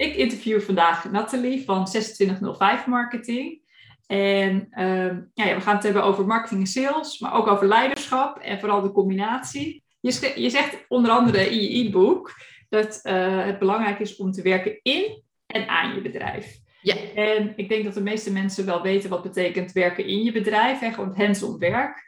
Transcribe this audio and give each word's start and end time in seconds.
ik 0.00 0.16
interview 0.16 0.60
vandaag 0.60 1.10
Nathalie 1.10 1.64
van 1.64 1.84
2605 1.84 2.86
Marketing. 2.86 3.60
En 4.06 4.66
ehm, 4.70 5.20
ja, 5.34 5.54
we 5.54 5.60
gaan 5.60 5.74
het 5.74 5.84
hebben 5.84 6.04
over 6.04 6.26
marketing 6.26 6.60
en 6.60 6.66
sales, 6.66 7.18
maar 7.18 7.34
ook 7.34 7.46
over 7.46 7.66
leiderschap 7.66 8.38
en 8.38 8.60
vooral 8.60 8.80
de 8.80 8.92
combinatie. 8.92 9.84
Je, 10.00 10.32
je 10.34 10.50
zegt 10.50 10.84
onder 10.88 11.10
andere 11.10 11.50
in 11.50 11.62
je 11.62 11.86
e-book 11.86 12.32
dat 12.68 13.00
uh, 13.02 13.44
het 13.44 13.58
belangrijk 13.58 13.98
is 13.98 14.16
om 14.16 14.32
te 14.32 14.42
werken 14.42 14.80
in 14.82 15.22
en 15.46 15.68
aan 15.68 15.94
je 15.94 16.00
bedrijf. 16.00 16.58
Ja. 16.80 16.96
En 17.14 17.52
ik 17.56 17.68
denk 17.68 17.84
dat 17.84 17.94
de 17.94 18.02
meeste 18.02 18.32
mensen 18.32 18.66
wel 18.66 18.82
weten 18.82 19.10
wat 19.10 19.22
betekent 19.22 19.72
werken 19.72 20.06
in 20.06 20.22
je 20.22 20.32
bedrijf 20.32 20.82
en 20.82 20.92
gewoon 20.92 21.16
hands-on 21.16 21.58
werk. 21.58 22.04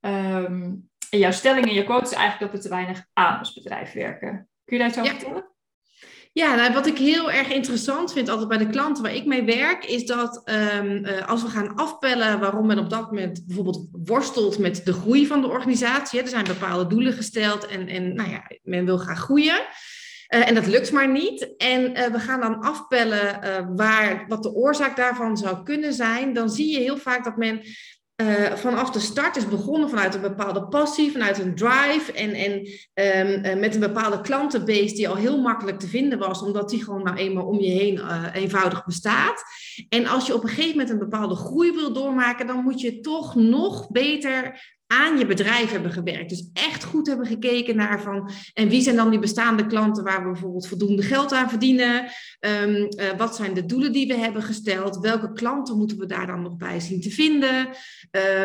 Ehm, 0.00 0.74
en 1.10 1.18
jouw 1.18 1.30
stelling 1.30 1.66
en 1.66 1.74
je 1.74 1.84
quote 1.84 2.04
is 2.04 2.12
eigenlijk 2.12 2.52
dat 2.52 2.62
we 2.62 2.68
te 2.68 2.74
weinig 2.74 3.06
aan 3.12 3.38
ons 3.38 3.52
bedrijf 3.52 3.92
werken. 3.92 4.48
Kun 4.64 4.76
je 4.76 4.78
daar 4.78 4.88
iets 4.88 4.98
over 4.98 5.10
vertellen? 5.10 5.36
Ja, 5.36 5.55
nou, 6.44 6.72
wat 6.72 6.86
ik 6.86 6.98
heel 6.98 7.30
erg 7.30 7.48
interessant 7.48 8.12
vind 8.12 8.28
altijd 8.28 8.48
bij 8.48 8.58
de 8.58 8.66
klanten 8.66 9.02
waar 9.02 9.14
ik 9.14 9.24
mee 9.24 9.44
werk, 9.44 9.84
is 9.84 10.06
dat 10.06 10.42
um, 10.80 11.04
uh, 11.04 11.28
als 11.28 11.42
we 11.42 11.48
gaan 11.48 11.74
afpellen 11.74 12.40
waarom 12.40 12.66
men 12.66 12.78
op 12.78 12.90
dat 12.90 13.06
moment 13.06 13.46
bijvoorbeeld 13.46 13.88
worstelt 13.92 14.58
met 14.58 14.80
de 14.84 14.92
groei 14.92 15.26
van 15.26 15.40
de 15.40 15.48
organisatie. 15.48 16.20
Er 16.20 16.28
zijn 16.28 16.44
bepaalde 16.44 16.86
doelen 16.86 17.12
gesteld 17.12 17.66
en, 17.66 17.88
en 17.88 18.14
nou 18.14 18.30
ja, 18.30 18.42
men 18.62 18.84
wil 18.84 18.98
gaan 18.98 19.16
groeien. 19.16 19.60
Uh, 20.34 20.48
en 20.48 20.54
dat 20.54 20.66
lukt 20.66 20.92
maar 20.92 21.12
niet. 21.12 21.56
En 21.56 21.90
uh, 21.90 22.06
we 22.06 22.18
gaan 22.18 22.40
dan 22.40 22.60
afpellen 22.60 23.40
waar, 23.76 24.24
wat 24.28 24.42
de 24.42 24.54
oorzaak 24.54 24.96
daarvan 24.96 25.36
zou 25.36 25.62
kunnen 25.62 25.92
zijn. 25.92 26.32
Dan 26.32 26.50
zie 26.50 26.72
je 26.72 26.78
heel 26.78 26.98
vaak 26.98 27.24
dat 27.24 27.36
men 27.36 27.60
uh, 28.22 28.52
vanaf 28.52 28.90
de 28.90 29.00
start 29.00 29.36
is 29.36 29.48
begonnen 29.48 29.88
vanuit 29.88 30.14
een 30.14 30.20
bepaalde 30.20 30.66
passie, 30.68 31.12
vanuit 31.12 31.38
een 31.38 31.54
drive 31.54 32.12
en, 32.12 32.32
en 32.32 32.52
um, 33.28 33.44
uh, 33.44 33.60
met 33.60 33.74
een 33.74 33.80
bepaalde 33.80 34.20
klantenbase 34.20 34.94
die 34.94 35.08
al 35.08 35.14
heel 35.14 35.40
makkelijk 35.40 35.78
te 35.78 35.88
vinden 35.88 36.18
was, 36.18 36.42
omdat 36.42 36.70
die 36.70 36.84
gewoon 36.84 37.02
nou 37.02 37.16
eenmaal 37.16 37.46
om 37.46 37.60
je 37.60 37.70
heen 37.70 37.94
uh, 37.94 38.24
eenvoudig 38.32 38.84
bestaat. 38.84 39.42
En 39.88 40.06
als 40.06 40.26
je 40.26 40.34
op 40.34 40.42
een 40.42 40.48
gegeven 40.48 40.70
moment 40.70 40.90
een 40.90 40.98
bepaalde 40.98 41.34
groei 41.34 41.72
wil 41.72 41.92
doormaken, 41.92 42.46
dan 42.46 42.62
moet 42.62 42.80
je 42.80 43.00
toch 43.00 43.34
nog 43.34 43.90
beter 43.90 44.60
aan 44.86 45.18
je 45.18 45.26
bedrijf 45.26 45.70
hebben 45.70 45.90
gewerkt. 45.90 46.28
Dus 46.28 46.50
echt 46.52 46.84
goed 46.84 47.06
hebben 47.06 47.26
gekeken 47.26 47.76
naar 47.76 48.00
van, 48.00 48.30
en 48.54 48.68
wie 48.68 48.82
zijn 48.82 48.96
dan 48.96 49.10
die 49.10 49.18
bestaande 49.18 49.66
klanten 49.66 50.04
waar 50.04 50.24
we 50.24 50.30
bijvoorbeeld 50.30 50.68
voldoende 50.68 51.02
geld 51.02 51.32
aan 51.32 51.48
verdienen? 51.48 52.10
Um, 52.40 52.74
uh, 52.74 52.88
wat 53.16 53.36
zijn 53.36 53.54
de 53.54 53.66
doelen 53.66 53.92
die 53.92 54.06
we 54.06 54.14
hebben 54.14 54.42
gesteld? 54.42 54.98
Welke 54.98 55.32
klanten 55.32 55.76
moeten 55.76 55.98
we 55.98 56.06
daar 56.06 56.26
dan 56.26 56.42
nog 56.42 56.56
bij 56.56 56.80
zien 56.80 57.00
te 57.00 57.10
vinden? 57.10 57.68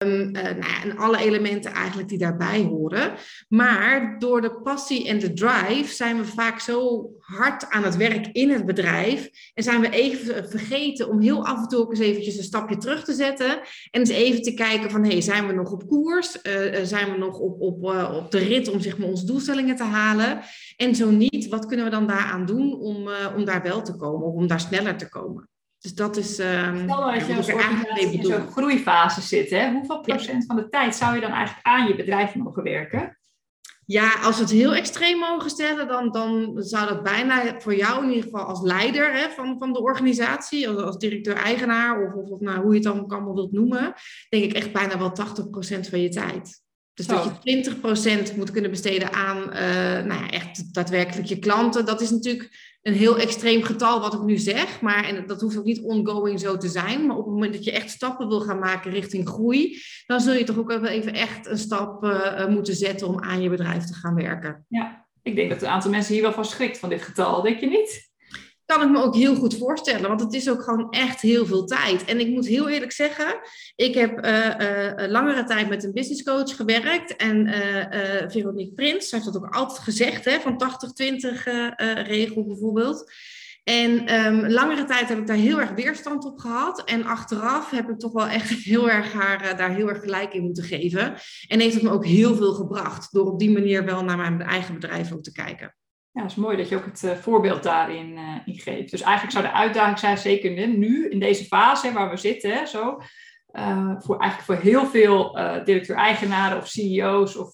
Um, 0.02 0.36
uh, 0.36 0.42
nou 0.42 0.56
ja, 0.56 0.84
en 0.84 0.98
alle 0.98 1.18
elementen 1.18 1.72
eigenlijk 1.72 2.10
die 2.10 2.18
daarbij 2.18 2.62
horen. 2.62 3.14
Maar 3.48 4.16
door 4.20 4.42
de 4.42 4.62
passie 4.62 5.08
en 5.08 5.20
de 5.20 5.34
drive 5.34 5.94
zijn 5.94 6.18
we 6.18 6.26
vaak 6.26 6.60
zo 6.60 7.10
hard 7.20 7.70
aan 7.70 7.84
het 7.84 7.98
werk 7.98 8.28
in 8.32 8.50
het 8.50 8.66
bedrijf 8.66 9.30
en 9.54 9.64
zijn 9.64 9.82
we 9.82 9.90
even 9.90 10.50
vergeten 10.50 11.10
om 11.10 11.22
heel 11.22 11.46
af 11.46 11.58
en 11.58 11.68
toe 11.68 11.80
ook 11.80 11.90
eens 11.90 12.00
eventjes 12.00 12.38
een 12.38 12.44
stapje 12.44 12.78
terug 12.78 13.04
te 13.04 13.14
zetten 13.14 13.60
en 13.92 14.00
eens 14.00 14.10
even 14.10 14.42
te 14.42 14.54
kijken 14.54 14.92
van, 14.92 15.06
hey, 15.06 15.22
zijn 15.22 15.48
we 15.48 15.54
nog 15.54 15.72
op 15.72 15.88
koers? 15.88 16.31
Uh, 16.44 16.84
zijn 16.84 17.12
we 17.12 17.18
nog 17.18 17.40
op, 17.40 17.62
op, 17.62 17.84
uh, 17.84 18.16
op 18.16 18.32
de 18.32 18.38
rit 18.38 18.70
om 18.70 18.80
zeg 18.80 18.98
maar, 18.98 19.08
onze 19.08 19.26
doelstellingen 19.26 19.76
te 19.76 19.84
halen? 19.84 20.42
En 20.78 20.96
zo 20.96 21.10
niet, 21.10 21.48
wat 21.48 21.66
kunnen 21.66 21.86
we 21.86 21.92
dan 21.92 22.08
daaraan 22.08 22.46
doen 22.46 22.80
om, 22.80 23.08
uh, 23.08 23.16
om 23.36 23.46
daar 23.46 23.62
wel 23.62 23.82
te 23.82 23.96
komen 23.96 24.28
of 24.28 24.34
om 24.34 24.48
daar 24.48 24.60
sneller 24.60 24.98
te 24.98 25.10
komen? 25.10 25.50
Dus 25.80 25.96
dat 25.96 26.18
is. 26.18 26.40
Uh, 26.40 26.76
Stel 26.84 27.14
als 27.14 27.26
je 27.26 27.36
als 27.36 27.54
organisatie 27.54 28.12
in 28.12 28.26
zo'n 28.26 28.48
groeifase 28.48 29.22
zit, 29.22 29.50
hè? 29.50 29.72
hoeveel 29.72 30.02
procent 30.02 30.42
ja. 30.42 30.48
van 30.48 30.56
de 30.56 30.70
tijd 30.70 30.96
zou 30.96 31.16
je 31.16 31.22
dan 31.22 31.32
eigenlijk 31.32 31.68
aan 31.68 31.88
je 31.88 31.96
bedrijf 31.96 32.36
mogen 32.36 32.64
werken? 32.64 33.18
Ja, 33.86 34.14
als 34.22 34.36
we 34.36 34.42
het 34.42 34.52
heel 34.52 34.76
extreem 34.76 35.18
mogen 35.18 35.50
stellen, 35.50 35.88
dan, 35.88 36.12
dan 36.12 36.54
zou 36.56 36.88
dat 36.88 37.04
bijna 37.04 37.60
voor 37.60 37.76
jou 37.76 38.04
in 38.04 38.10
ieder 38.10 38.24
geval 38.24 38.46
als 38.46 38.62
leider 38.62 39.14
hè, 39.14 39.30
van, 39.30 39.58
van 39.60 39.74
de 39.74 39.82
organisatie, 39.82 40.70
als, 40.70 40.82
als 40.82 40.98
directeur-eigenaar 40.98 42.08
of, 42.08 42.14
of, 42.14 42.30
of 42.30 42.40
nou, 42.40 42.62
hoe 42.62 42.70
je 42.70 42.74
het 42.74 42.84
dan 42.84 43.08
allemaal 43.08 43.34
wilt 43.34 43.52
noemen, 43.52 43.94
denk 44.30 44.44
ik 44.44 44.54
echt 44.54 44.72
bijna 44.72 44.98
wel 44.98 45.12
80% 45.12 45.90
van 45.90 46.02
je 46.02 46.10
tijd. 46.10 46.61
Dus 46.94 47.06
Zo. 47.06 47.16
dat 47.16 47.40
je 47.44 48.30
20% 48.32 48.36
moet 48.36 48.52
kunnen 48.52 48.72
besteden 48.72 49.14
aan 49.14 49.38
uh, 49.38 50.06
nou 50.06 50.22
ja, 50.22 50.30
echt 50.30 50.74
daadwerkelijk 50.74 51.28
je 51.28 51.40
klanten. 51.40 51.86
Dat 51.86 52.02
is 52.02 52.10
natuurlijk 52.10 52.50
een 52.82 52.94
heel 52.94 53.18
extreem 53.18 53.64
getal 53.64 54.00
wat 54.00 54.14
ik 54.14 54.22
nu 54.22 54.38
zeg. 54.38 54.82
Maar 54.82 55.04
en 55.04 55.28
dat 55.28 55.42
hoeft 55.42 55.58
ook 55.58 55.64
niet 55.64 55.82
ongoing 55.82 56.40
zo 56.40 56.58
te 56.58 56.68
zijn. 56.68 57.06
Maar 57.06 57.18
op 57.18 57.26
het 57.26 57.34
moment 57.34 57.54
dat 57.54 57.64
je 57.64 57.72
echt 57.72 57.90
stappen 57.90 58.28
wil 58.28 58.42
gaan 58.42 58.60
maken 58.60 58.92
richting 58.92 59.28
groei, 59.28 59.82
dan 60.06 60.20
zul 60.20 60.34
je 60.34 60.44
toch 60.44 60.58
ook 60.58 60.72
even 60.72 61.14
echt 61.14 61.48
een 61.48 61.58
stap 61.58 62.04
uh, 62.04 62.48
moeten 62.48 62.76
zetten 62.76 63.08
om 63.08 63.24
aan 63.24 63.42
je 63.42 63.50
bedrijf 63.50 63.84
te 63.84 63.94
gaan 63.94 64.16
werken. 64.16 64.66
Ja, 64.68 65.08
ik 65.22 65.36
denk 65.36 65.50
dat 65.50 65.62
een 65.62 65.68
aantal 65.68 65.92
mensen 65.92 66.14
hier 66.14 66.24
wel 66.24 66.34
van 66.34 66.46
schrikt 66.46 66.78
van 66.78 66.90
dit 66.90 67.02
getal, 67.02 67.42
denk 67.42 67.60
je 67.60 67.68
niet? 67.68 68.11
Kan 68.72 68.82
ik 68.82 68.90
me 68.90 69.04
ook 69.04 69.16
heel 69.16 69.36
goed 69.36 69.58
voorstellen, 69.58 70.08
want 70.08 70.22
het 70.22 70.34
is 70.34 70.50
ook 70.50 70.64
gewoon 70.64 70.90
echt 70.90 71.22
heel 71.22 71.46
veel 71.46 71.66
tijd. 71.66 72.06
En 72.06 72.20
ik 72.20 72.28
moet 72.28 72.48
heel 72.48 72.70
eerlijk 72.70 72.92
zeggen, 72.92 73.40
ik 73.76 73.94
heb 73.94 74.26
uh, 74.26 74.48
uh, 74.48 75.12
langere 75.12 75.44
tijd 75.44 75.70
met 75.70 75.84
een 75.84 75.94
business 75.94 76.24
coach 76.24 76.56
gewerkt. 76.56 77.16
En 77.16 77.48
uh, 77.48 78.26
Veronique 78.28 78.74
Prins 78.74 79.12
heeft 79.12 79.26
dat 79.26 79.36
ook 79.36 79.56
altijd 79.56 79.80
gezegd, 79.80 80.26
hè, 80.26 80.40
van 80.40 80.64
80-20 81.24 82.06
regel 82.06 82.46
bijvoorbeeld. 82.46 83.12
En 83.64 84.14
um, 84.26 84.50
langere 84.50 84.86
tijd 84.86 85.10
heb 85.10 85.18
ik 85.18 85.28
daar 85.28 85.36
heel 85.36 85.60
erg 85.60 85.72
weerstand 85.72 86.26
op 86.26 86.40
gehad. 86.40 86.84
En 86.84 87.06
achteraf 87.06 87.70
heb 87.70 87.90
ik 87.90 88.00
toch 88.00 88.12
wel 88.12 88.28
echt 88.28 88.50
heel 88.72 88.90
erg 88.90 89.14
haar 89.14 89.58
daar 89.58 89.76
heel 89.76 89.90
erg 89.90 90.00
gelijk 90.00 90.34
in 90.34 90.44
moeten 90.44 90.64
geven. 90.64 91.16
En 91.48 91.60
heeft 91.60 91.74
het 91.74 91.84
me 91.84 91.90
ook 91.90 92.06
heel 92.06 92.36
veel 92.36 92.54
gebracht, 92.54 93.14
door 93.14 93.26
op 93.26 93.40
die 93.40 93.52
manier 93.52 93.86
wel 93.86 94.04
naar 94.04 94.18
mijn 94.18 94.42
eigen 94.42 94.74
bedrijf 94.74 95.12
ook 95.12 95.24
te 95.24 95.32
kijken. 95.32 95.76
Ja, 96.12 96.22
het 96.22 96.32
is 96.32 96.38
mooi 96.38 96.58
dat 96.58 96.70
je 96.70 96.76
ook 96.76 96.86
het 96.86 97.04
uh, 97.04 97.12
voorbeeld 97.12 97.64
daarin 97.64 98.18
in 98.46 98.60
geeft. 98.60 98.92
Dus 98.92 99.02
eigenlijk 99.02 99.32
zou 99.32 99.46
de 99.46 99.60
uitdaging 99.60 100.00
zijn, 100.00 100.18
zeker 100.18 100.68
nu, 100.68 101.10
in 101.10 101.20
deze 101.20 101.46
fase 101.46 101.94
waar 101.94 102.10
we 102.10 102.18
zitten, 102.18 102.68
zo, 102.68 103.02
uh, 103.52 103.94
voor, 103.98 104.20
eigenlijk 104.20 104.52
voor 104.52 104.72
heel 104.72 104.86
veel 104.86 105.34
directeur-eigenaren 105.64 106.58
of 106.58 106.68
CEO's 106.68 107.36
of 107.36 107.54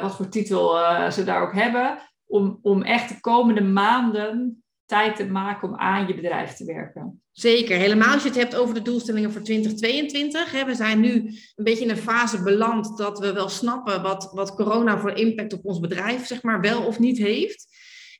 wat 0.00 0.16
voor 0.16 0.28
titel 0.28 0.76
ze 1.10 1.24
daar 1.24 1.42
ook 1.42 1.54
hebben, 1.54 1.98
om, 2.26 2.58
om 2.62 2.82
echt 2.82 3.08
de 3.08 3.20
komende 3.20 3.62
maanden 3.62 4.61
tijd 4.92 5.16
te 5.16 5.26
maken 5.26 5.68
om 5.68 5.76
aan 5.76 6.06
je 6.06 6.14
bedrijf 6.14 6.52
te 6.52 6.64
werken. 6.64 7.22
Zeker, 7.30 7.76
helemaal 7.76 8.12
als 8.12 8.22
je 8.22 8.28
het 8.28 8.38
hebt 8.38 8.54
over 8.54 8.74
de 8.74 8.82
doelstellingen 8.82 9.32
voor 9.32 9.42
2022. 9.42 10.52
Hè, 10.52 10.64
we 10.64 10.74
zijn 10.74 11.00
nu 11.00 11.12
een 11.54 11.64
beetje 11.64 11.84
in 11.84 11.90
een 11.90 11.96
fase 11.96 12.42
beland 12.42 12.98
dat 12.98 13.18
we 13.18 13.32
wel 13.32 13.48
snappen 13.48 14.02
wat, 14.02 14.30
wat 14.32 14.54
corona 14.54 14.98
voor 14.98 15.12
impact 15.12 15.52
op 15.52 15.64
ons 15.64 15.80
bedrijf 15.80 16.26
zeg 16.26 16.42
maar, 16.42 16.60
wel 16.60 16.82
of 16.82 16.98
niet 16.98 17.18
heeft. 17.18 17.66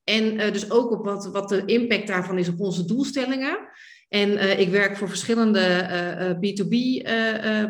En 0.04 0.34
uh, 0.34 0.52
dus 0.52 0.70
ook 0.70 0.90
op 0.90 1.04
wat, 1.04 1.26
wat 1.26 1.48
de 1.48 1.64
impact 1.64 2.06
daarvan 2.06 2.38
is 2.38 2.48
op 2.48 2.60
onze 2.60 2.84
doelstellingen. 2.84 3.58
En 4.12 4.30
uh, 4.30 4.58
ik 4.58 4.68
werk 4.68 4.96
voor 4.96 5.08
verschillende 5.08 5.60
uh, 6.20 6.50
B2B 6.50 7.02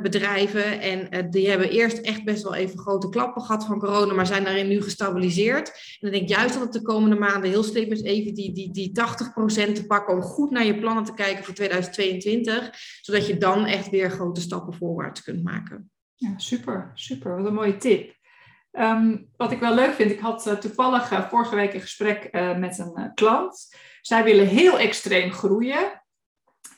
bedrijven. 0.03 0.81
En 0.81 1.31
die 1.31 1.49
hebben 1.49 1.71
eerst 1.71 1.99
echt 1.99 2.25
best 2.25 2.43
wel 2.43 2.55
even 2.55 2.79
grote 2.79 3.09
klappen 3.09 3.43
gehad 3.43 3.67
van 3.67 3.79
corona, 3.79 4.15
maar 4.15 4.27
zijn 4.27 4.45
daarin 4.45 4.69
nu 4.69 4.83
gestabiliseerd. 4.83 5.69
En 5.69 5.99
dan 6.01 6.11
denk 6.11 6.29
juist 6.29 6.55
dat 6.55 6.63
het 6.63 6.73
de 6.73 6.83
komende 6.83 7.17
maanden 7.17 7.51
heel 7.51 7.63
slim 7.63 7.91
is 7.91 8.03
even 8.03 8.35
die, 8.35 8.53
die, 8.53 8.73
die 8.73 8.91
80% 8.91 9.73
te 9.73 9.85
pakken 9.87 10.15
om 10.15 10.23
goed 10.23 10.51
naar 10.51 10.65
je 10.65 10.79
plannen 10.79 11.05
te 11.05 11.15
kijken 11.15 11.45
voor 11.45 11.55
2022. 11.55 12.71
Zodat 13.01 13.27
je 13.27 13.39
dan 13.39 13.67
echt 13.67 13.91
weer 13.91 14.11
grote 14.11 14.41
stappen 14.41 14.75
voorwaarts 14.75 15.23
kunt 15.23 15.43
maken. 15.43 15.91
Ja, 16.15 16.39
super, 16.39 16.91
super. 16.95 17.37
Wat 17.37 17.47
een 17.47 17.55
mooie 17.55 17.77
tip. 17.77 18.15
Um, 18.73 19.29
wat 19.37 19.53
ik 19.53 19.61
wel 19.61 19.75
leuk 19.75 19.93
vind, 19.93 20.11
ik 20.11 20.21
had 20.21 20.57
toevallig 20.61 21.29
vorige 21.29 21.55
week 21.55 21.75
een 21.75 21.81
gesprek 21.81 22.29
met 22.59 22.79
een 22.79 23.11
klant. 23.15 23.77
Zij 24.01 24.25
willen 24.25 24.47
heel 24.47 24.79
extreem 24.79 25.33
groeien. 25.33 26.02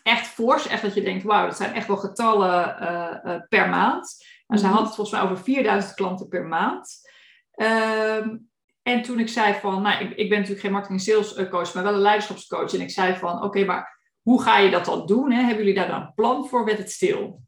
Echt 0.04 0.26
fors, 0.26 0.66
echt 0.66 0.82
dat 0.82 0.94
je 0.94 1.02
denkt, 1.02 1.24
wauw, 1.24 1.46
dat 1.46 1.56
zijn 1.56 1.74
echt 1.74 1.86
wel 1.86 1.96
getallen 1.96 3.46
per 3.48 3.68
maand. 3.68 4.24
En 4.46 4.58
zij 4.58 4.68
had 4.70 4.86
het 4.86 4.94
volgens 4.94 5.10
mij 5.10 5.30
over 5.30 5.44
4000 5.44 5.94
klanten 5.94 6.28
per 6.28 6.44
maand. 6.44 7.10
Um, 7.56 8.50
en 8.82 9.02
toen 9.02 9.18
ik 9.18 9.28
zei 9.28 9.54
van, 9.54 9.82
nou, 9.82 10.04
ik, 10.04 10.10
ik 10.10 10.28
ben 10.28 10.38
natuurlijk 10.38 10.60
geen 10.60 10.72
marketing 10.72 11.00
sales 11.00 11.48
coach, 11.48 11.74
maar 11.74 11.82
wel 11.82 11.94
een 11.94 12.00
leiderschapscoach. 12.00 12.74
En 12.74 12.80
ik 12.80 12.90
zei 12.90 13.16
van, 13.16 13.36
oké, 13.36 13.44
okay, 13.44 13.64
maar 13.64 14.00
hoe 14.22 14.42
ga 14.42 14.58
je 14.58 14.70
dat 14.70 14.84
dan 14.84 15.06
doen? 15.06 15.32
Hè? 15.32 15.38
Hebben 15.40 15.64
jullie 15.64 15.74
daar 15.74 15.88
dan 15.88 16.00
een 16.00 16.14
plan 16.14 16.48
voor? 16.48 16.64
Werd 16.64 16.78
het 16.78 16.90
stil? 16.90 17.42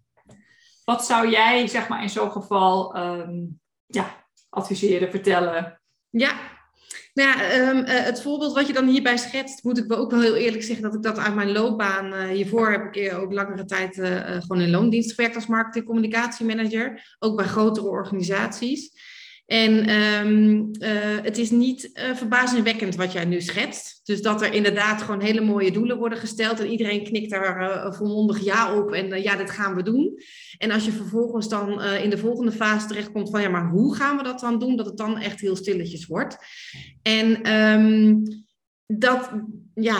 Wat 0.84 1.04
zou 1.04 1.30
jij, 1.30 1.66
zeg 1.66 1.88
maar, 1.88 2.02
in 2.02 2.08
zo'n 2.08 2.30
geval 2.30 2.96
um, 2.96 3.60
ja, 3.86 4.26
adviseren, 4.48 5.10
vertellen? 5.10 5.80
Ja, 6.10 6.34
nou 7.16 7.38
ja, 7.38 7.68
um, 7.70 7.78
uh, 7.78 7.84
het 7.86 8.22
voorbeeld 8.22 8.54
wat 8.54 8.66
je 8.66 8.72
dan 8.72 8.88
hierbij 8.88 9.16
schetst, 9.16 9.64
moet 9.64 9.78
ik 9.78 9.86
wel 9.86 9.98
ook 9.98 10.10
wel 10.10 10.20
heel 10.20 10.34
eerlijk 10.34 10.62
zeggen 10.62 10.82
dat 10.82 10.94
ik 10.94 11.02
dat 11.02 11.18
uit 11.18 11.34
mijn 11.34 11.52
loopbaan, 11.52 12.12
uh, 12.12 12.28
hiervoor 12.28 12.70
heb 12.70 12.94
ik 12.94 13.14
ook 13.14 13.32
langere 13.32 13.64
tijd 13.64 13.96
uh, 13.96 14.40
gewoon 14.40 14.60
in 14.60 14.70
loondienst 14.70 15.12
gewerkt 15.12 15.34
als 15.34 15.46
marketing 15.46 15.84
communicatiemanager, 15.84 17.16
ook 17.18 17.36
bij 17.36 17.46
grotere 17.46 17.86
organisaties. 17.86 18.90
En 19.46 19.90
um, 19.90 20.70
uh, 20.78 20.88
het 21.22 21.38
is 21.38 21.50
niet 21.50 21.90
uh, 21.94 22.14
verbazingwekkend 22.14 22.96
wat 22.96 23.12
jij 23.12 23.24
nu 23.24 23.40
schetst. 23.40 24.00
Dus 24.04 24.22
dat 24.22 24.42
er 24.42 24.52
inderdaad 24.52 25.02
gewoon 25.02 25.20
hele 25.20 25.40
mooie 25.40 25.72
doelen 25.72 25.98
worden 25.98 26.18
gesteld 26.18 26.60
en 26.60 26.70
iedereen 26.70 27.04
knikt 27.04 27.30
daar 27.30 27.60
uh, 27.60 27.92
volmondig 27.92 28.44
ja 28.44 28.78
op 28.78 28.92
en 28.92 29.22
ja, 29.22 29.36
dit 29.36 29.50
gaan 29.50 29.74
we 29.74 29.82
doen. 29.82 30.18
En 30.58 30.70
als 30.70 30.84
je 30.84 30.92
vervolgens 30.92 31.48
dan 31.48 31.82
in 31.82 32.10
de 32.10 32.18
volgende 32.18 32.52
fase 32.52 32.86
terechtkomt 32.86 33.30
van 33.30 33.40
ja, 33.40 33.48
maar 33.48 33.68
hoe 33.68 33.94
gaan 33.94 34.16
we 34.16 34.22
dat 34.22 34.40
dan 34.40 34.58
doen? 34.58 34.76
Dat 34.76 34.86
het 34.86 34.96
dan 34.96 35.18
echt 35.18 35.40
heel 35.40 35.56
stilletjes 35.56 36.06
wordt. 36.06 36.36
En 37.02 37.52
um, 37.52 38.22
dat, 38.86 39.30
ja, 39.74 39.98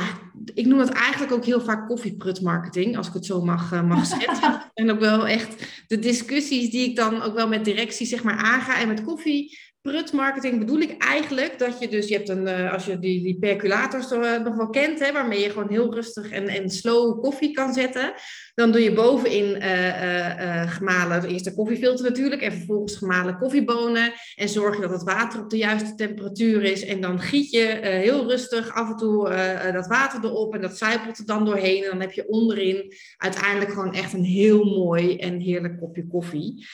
ik 0.55 0.67
noem 0.67 0.79
dat 0.79 0.89
eigenlijk 0.89 1.33
ook 1.33 1.45
heel 1.45 1.61
vaak 1.61 1.89
koffieprutmarketing, 1.89 2.97
als 2.97 3.09
ik 3.09 3.13
het 3.13 3.27
zo 3.27 3.43
mag, 3.43 3.73
uh, 3.73 3.83
mag 3.83 4.07
schetsen. 4.17 4.71
en 4.75 4.91
ook 4.91 5.01
wel 5.01 5.27
echt 5.27 5.67
de 5.87 5.99
discussies 5.99 6.71
die 6.71 6.89
ik 6.89 6.97
dan 6.97 7.23
ook 7.23 7.35
wel 7.35 7.49
met 7.49 7.65
directie 7.65 8.07
zeg 8.07 8.23
maar 8.23 8.37
aanga. 8.37 8.81
En 8.81 8.89
met 8.89 9.05
koffie 9.05 9.59
prutmarketing 9.87 10.59
bedoel 10.59 10.81
ik 10.81 11.03
eigenlijk 11.03 11.59
dat 11.59 11.79
je 11.81 11.89
dus, 11.89 12.09
je 12.09 12.15
hebt 12.15 12.29
een, 12.29 12.47
uh, 12.47 12.73
als 12.73 12.87
je 12.87 12.99
die, 12.99 13.23
die 13.23 13.39
perculators 13.39 14.13
uh, 14.13 14.43
nog 14.43 14.57
wel 14.57 14.71
kent, 14.71 14.99
hè, 14.99 15.13
waarmee 15.13 15.41
je 15.41 15.51
gewoon 15.51 15.69
heel 15.69 15.95
rustig 15.95 16.31
en, 16.31 16.49
en 16.49 16.71
slow 16.71 17.23
koffie 17.23 17.53
kan 17.53 17.73
zetten. 17.73 18.15
Dan 18.55 18.73
doe 18.73 18.83
je 18.83 18.93
bovenin 18.93 19.57
uh, 19.57 20.71
gemalen, 20.71 21.25
eerst 21.25 21.45
de 21.45 21.55
koffiefilter 21.55 22.05
natuurlijk, 22.05 22.43
en 22.43 22.53
vervolgens 22.53 22.97
gemalen 22.97 23.39
koffiebonen. 23.39 24.13
En 24.35 24.49
zorg 24.49 24.75
je 24.75 24.81
dat 24.81 24.91
het 24.91 25.03
water 25.03 25.41
op 25.41 25.51
de 25.51 25.57
juiste 25.57 25.95
temperatuur 25.95 26.63
is. 26.63 26.85
En 26.85 27.01
dan 27.01 27.21
giet 27.21 27.51
je 27.51 27.79
heel 27.83 28.29
rustig 28.29 28.75
af 28.75 28.91
en 28.91 28.97
toe 28.97 29.29
dat 29.73 29.87
water 29.87 30.25
erop 30.25 30.55
en 30.55 30.61
dat 30.61 30.79
zijpelt 30.79 31.19
er 31.19 31.27
dan 31.27 31.45
doorheen. 31.45 31.83
En 31.83 31.91
dan 31.91 32.01
heb 32.01 32.13
je 32.13 32.29
onderin 32.29 32.93
uiteindelijk 33.17 33.71
gewoon 33.71 33.95
echt 33.95 34.13
een 34.13 34.25
heel 34.25 34.65
mooi 34.65 35.17
en 35.17 35.41
heerlijk 35.41 35.79
kopje 35.79 36.07
koffie. 36.07 36.67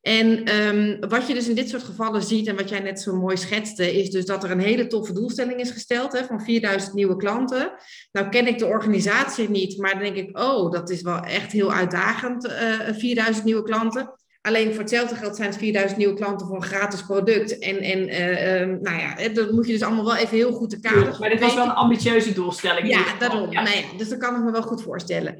En 0.00 0.44
ehm, 0.44 1.08
wat 1.08 1.26
je 1.26 1.34
dus 1.34 1.48
in 1.48 1.54
dit 1.54 1.68
soort 1.68 1.82
gevallen 1.82 2.22
ziet 2.22 2.46
en 2.46 2.56
wat 2.56 2.68
jij 2.68 2.80
net 2.80 3.00
zo 3.00 3.16
mooi 3.16 3.36
schetste, 3.36 3.98
is 3.98 4.10
dus 4.10 4.26
dat 4.26 4.44
er 4.44 4.50
een 4.50 4.60
hele 4.60 4.86
toffe 4.86 5.12
doelstelling 5.12 5.60
is 5.60 5.70
gesteld 5.70 6.12
hè, 6.12 6.24
van 6.24 6.40
4000 6.40 6.94
nieuwe 6.94 7.16
klanten. 7.16 7.72
Nou 8.12 8.28
ken 8.28 8.46
ik 8.46 8.58
de 8.58 8.66
organisatie 8.66 9.50
niet, 9.50 9.78
maar 9.78 9.92
dan 9.92 10.02
denk 10.02 10.16
ik, 10.16 10.38
oh, 10.38 10.72
dat 10.72 10.90
is 10.90 11.02
wel 11.02 11.20
echt 11.20 11.52
heel 11.52 11.72
uitdagend, 11.72 12.46
uh, 12.46 12.88
eh, 12.88 12.96
4000 12.96 13.44
nieuwe 13.44 13.62
klanten. 13.62 14.19
Alleen 14.42 14.70
voor 14.70 14.80
hetzelfde 14.80 15.14
geld 15.14 15.36
zijn 15.36 15.48
het 15.48 15.58
4000 15.58 15.98
nieuwe 15.98 16.14
klanten 16.14 16.46
voor 16.46 16.56
een 16.56 16.62
gratis 16.62 17.02
product. 17.02 17.58
En, 17.58 17.78
en 17.78 18.08
uh, 18.08 18.78
nou 18.80 18.98
ja, 18.98 19.28
dat 19.28 19.50
moet 19.50 19.66
je 19.66 19.72
dus 19.72 19.82
allemaal 19.82 20.04
wel 20.04 20.16
even 20.16 20.36
heel 20.36 20.52
goed 20.52 20.70
te 20.70 20.80
kaderen. 20.80 21.16
maar 21.20 21.28
dit 21.28 21.40
was 21.40 21.54
wel 21.54 21.64
een 21.64 21.70
ambitieuze 21.70 22.32
doelstelling. 22.32 22.88
Ja, 22.88 23.04
daarom. 23.18 23.52
Ja. 23.52 23.62
Nee, 23.62 23.86
dus 23.96 24.08
dat 24.08 24.18
kan 24.18 24.36
ik 24.36 24.42
me 24.42 24.50
wel 24.50 24.62
goed 24.62 24.82
voorstellen. 24.82 25.36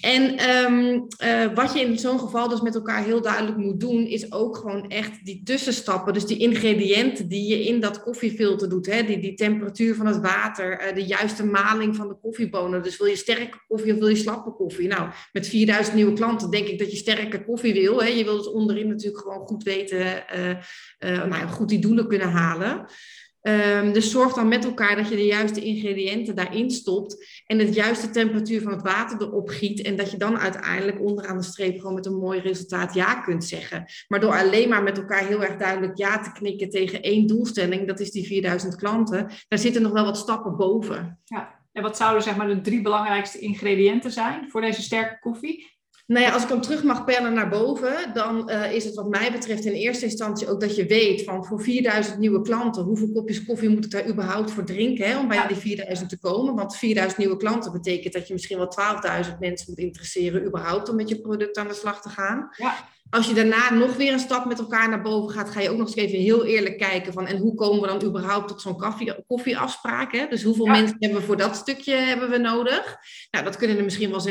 En 0.00 0.50
um, 0.50 1.06
uh, 1.24 1.54
wat 1.54 1.72
je 1.72 1.80
in 1.80 1.98
zo'n 1.98 2.18
geval 2.18 2.48
dus 2.48 2.60
met 2.60 2.74
elkaar 2.74 3.04
heel 3.04 3.22
duidelijk 3.22 3.56
moet 3.56 3.80
doen, 3.80 4.06
is 4.06 4.32
ook 4.32 4.56
gewoon 4.56 4.88
echt 4.88 5.24
die 5.24 5.42
tussenstappen. 5.42 6.12
Dus 6.12 6.26
die 6.26 6.38
ingrediënten 6.38 7.28
die 7.28 7.48
je 7.48 7.64
in 7.64 7.80
dat 7.80 8.02
koffiefilter 8.02 8.68
doet. 8.68 8.86
Hè? 8.86 9.04
Die, 9.04 9.18
die 9.18 9.34
temperatuur 9.34 9.94
van 9.94 10.06
het 10.06 10.20
water, 10.20 10.88
uh, 10.88 10.94
de 10.94 11.04
juiste 11.04 11.46
maling 11.46 11.96
van 11.96 12.08
de 12.08 12.16
koffiebonen. 12.22 12.82
Dus 12.82 12.96
wil 12.96 13.06
je 13.06 13.16
sterke 13.16 13.58
koffie 13.68 13.92
of 13.92 13.98
wil 13.98 14.08
je 14.08 14.16
slappe 14.16 14.52
koffie? 14.52 14.88
Nou, 14.88 15.08
met 15.32 15.48
4000 15.48 15.96
nieuwe 15.96 16.12
klanten 16.12 16.50
denk 16.50 16.66
ik 16.66 16.78
dat 16.78 16.90
je 16.90 16.96
sterke 16.96 17.44
koffie 17.44 17.72
wil. 17.72 18.02
Hè? 18.02 18.08
Je 18.08 18.24
wil 18.24 18.39
onderin 18.46 18.88
natuurlijk 18.88 19.22
gewoon 19.22 19.46
goed 19.46 19.62
weten, 19.62 19.98
uh, 20.00 20.48
uh, 20.50 21.24
nou, 21.24 21.48
goed 21.48 21.68
die 21.68 21.78
doelen 21.78 22.08
kunnen 22.08 22.30
halen. 22.30 22.86
Um, 23.42 23.92
dus 23.92 24.10
zorg 24.10 24.32
dan 24.32 24.48
met 24.48 24.64
elkaar 24.64 24.96
dat 24.96 25.08
je 25.08 25.16
de 25.16 25.24
juiste 25.24 25.60
ingrediënten 25.60 26.34
daarin 26.34 26.70
stopt 26.70 27.42
en 27.46 27.58
de 27.58 27.72
juiste 27.72 28.10
temperatuur 28.10 28.62
van 28.62 28.72
het 28.72 28.82
water 28.82 29.22
erop 29.22 29.48
giet 29.48 29.82
en 29.82 29.96
dat 29.96 30.10
je 30.10 30.16
dan 30.16 30.38
uiteindelijk 30.38 31.00
onderaan 31.00 31.36
de 31.36 31.44
streep 31.44 31.78
gewoon 31.78 31.94
met 31.94 32.06
een 32.06 32.18
mooi 32.18 32.40
resultaat 32.40 32.94
ja 32.94 33.14
kunt 33.14 33.44
zeggen. 33.44 33.84
Maar 34.08 34.20
door 34.20 34.38
alleen 34.38 34.68
maar 34.68 34.82
met 34.82 34.98
elkaar 34.98 35.26
heel 35.26 35.42
erg 35.42 35.56
duidelijk 35.56 35.98
ja 35.98 36.20
te 36.20 36.32
knikken 36.32 36.70
tegen 36.70 37.02
één 37.02 37.26
doelstelling, 37.26 37.86
dat 37.86 38.00
is 38.00 38.10
die 38.10 38.26
4000 38.26 38.76
klanten, 38.76 39.30
daar 39.48 39.58
zitten 39.58 39.82
nog 39.82 39.92
wel 39.92 40.04
wat 40.04 40.18
stappen 40.18 40.56
boven. 40.56 41.20
Ja. 41.24 41.58
En 41.72 41.82
wat 41.82 41.96
zouden 41.96 42.22
zeg 42.22 42.36
maar 42.36 42.48
de 42.48 42.60
drie 42.60 42.82
belangrijkste 42.82 43.38
ingrediënten 43.38 44.10
zijn 44.10 44.50
voor 44.50 44.60
deze 44.60 44.82
sterke 44.82 45.18
koffie? 45.20 45.79
Nou 46.10 46.24
ja, 46.24 46.32
als 46.32 46.42
ik 46.42 46.48
hem 46.48 46.60
terug 46.60 46.82
mag 46.82 47.04
pellen 47.04 47.32
naar 47.32 47.48
boven, 47.48 48.10
dan 48.12 48.50
uh, 48.50 48.72
is 48.72 48.84
het 48.84 48.94
wat 48.94 49.08
mij 49.08 49.32
betreft 49.32 49.64
in 49.64 49.72
eerste 49.72 50.04
instantie 50.04 50.48
ook 50.48 50.60
dat 50.60 50.76
je 50.76 50.86
weet 50.86 51.24
van 51.24 51.44
voor 51.44 51.60
4000 51.60 52.18
nieuwe 52.18 52.42
klanten, 52.42 52.82
hoeveel 52.82 53.12
kopjes 53.12 53.44
koffie 53.44 53.68
moet 53.68 53.84
ik 53.84 53.90
daar 53.90 54.08
überhaupt 54.08 54.50
voor 54.50 54.64
drinken 54.64 55.08
hè, 55.08 55.18
om 55.18 55.28
bij 55.28 55.46
die 55.46 55.56
4000 55.56 56.08
te 56.08 56.18
komen. 56.18 56.54
Want 56.54 56.76
4000 56.76 57.18
nieuwe 57.18 57.36
klanten 57.36 57.72
betekent 57.72 58.12
dat 58.12 58.26
je 58.26 58.32
misschien 58.32 58.58
wel 58.58 58.72
12.000 59.24 59.38
mensen 59.38 59.66
moet 59.68 59.78
interesseren 59.78 60.46
überhaupt 60.46 60.88
om 60.88 60.96
met 60.96 61.08
je 61.08 61.20
product 61.20 61.58
aan 61.58 61.68
de 61.68 61.74
slag 61.74 62.02
te 62.02 62.08
gaan. 62.08 62.48
Ja 62.56 62.74
als 63.10 63.26
je 63.26 63.34
daarna 63.34 63.72
nog 63.72 63.96
weer 63.96 64.12
een 64.12 64.18
stap 64.18 64.44
met 64.44 64.58
elkaar 64.58 64.88
naar 64.88 65.02
boven 65.02 65.30
gaat, 65.34 65.50
ga 65.50 65.60
je 65.60 65.70
ook 65.70 65.76
nog 65.76 65.86
eens 65.86 65.96
even 65.96 66.18
heel 66.18 66.44
eerlijk 66.44 66.78
kijken 66.78 67.12
van 67.12 67.26
en 67.26 67.36
hoe 67.36 67.54
komen 67.54 67.80
we 67.80 67.86
dan 67.86 68.08
überhaupt 68.08 68.48
tot 68.48 68.60
zo'n 68.60 68.78
koffie, 68.78 69.24
koffieafspraak? 69.26 70.12
Hè? 70.12 70.26
Dus 70.28 70.42
hoeveel 70.42 70.66
mensen 70.66 70.96
hebben 70.98 71.20
we 71.20 71.26
voor 71.26 71.36
dat 71.36 71.56
stukje 71.56 71.94
hebben 71.94 72.30
we 72.30 72.38
nodig? 72.38 72.96
Nou, 73.30 73.44
dat 73.44 73.56
kunnen 73.56 73.76
er 73.76 73.84
misschien 73.84 74.10
wel 74.10 74.26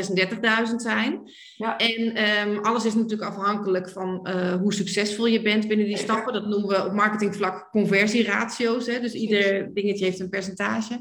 36.000 0.68 0.74
zijn. 0.76 1.20
Ja. 1.56 1.76
En 1.76 2.28
um, 2.48 2.58
alles 2.64 2.84
is 2.84 2.94
natuurlijk 2.94 3.30
afhankelijk 3.30 3.90
van 3.90 4.28
uh, 4.28 4.54
hoe 4.54 4.74
succesvol 4.74 5.26
je 5.26 5.42
bent 5.42 5.68
binnen 5.68 5.86
die 5.86 5.98
stappen. 5.98 6.32
Dat 6.32 6.46
noemen 6.46 6.68
we 6.68 6.84
op 6.84 6.92
marketingvlak 6.92 7.68
conversieratio's. 7.70 8.86
Hè? 8.86 9.00
Dus 9.00 9.12
ieder 9.12 9.74
dingetje 9.74 10.04
heeft 10.04 10.20
een 10.20 10.28
percentage. 10.28 11.00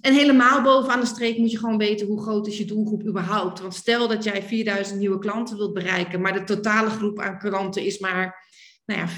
En 0.00 0.14
helemaal 0.14 0.62
bovenaan 0.62 1.00
de 1.00 1.06
streep 1.06 1.38
moet 1.38 1.50
je 1.50 1.58
gewoon 1.58 1.78
weten 1.78 2.06
hoe 2.06 2.22
groot 2.22 2.46
is 2.46 2.58
je 2.58 2.64
doelgroep 2.64 3.06
überhaupt. 3.06 3.60
Want 3.60 3.74
stel 3.74 4.08
dat 4.08 4.24
jij 4.24 4.42
4000 4.42 4.98
nieuwe 4.98 5.18
klanten 5.18 5.56
wilt 5.56 5.74
bereiken, 5.74 6.20
maar 6.20 6.32
de 6.32 6.44
totale 6.44 6.90
groep 6.90 7.20
aan 7.20 7.38
klanten 7.38 7.84
is 7.84 7.98
maar 7.98 8.44
nou 8.86 9.00
ja, 9.00 9.08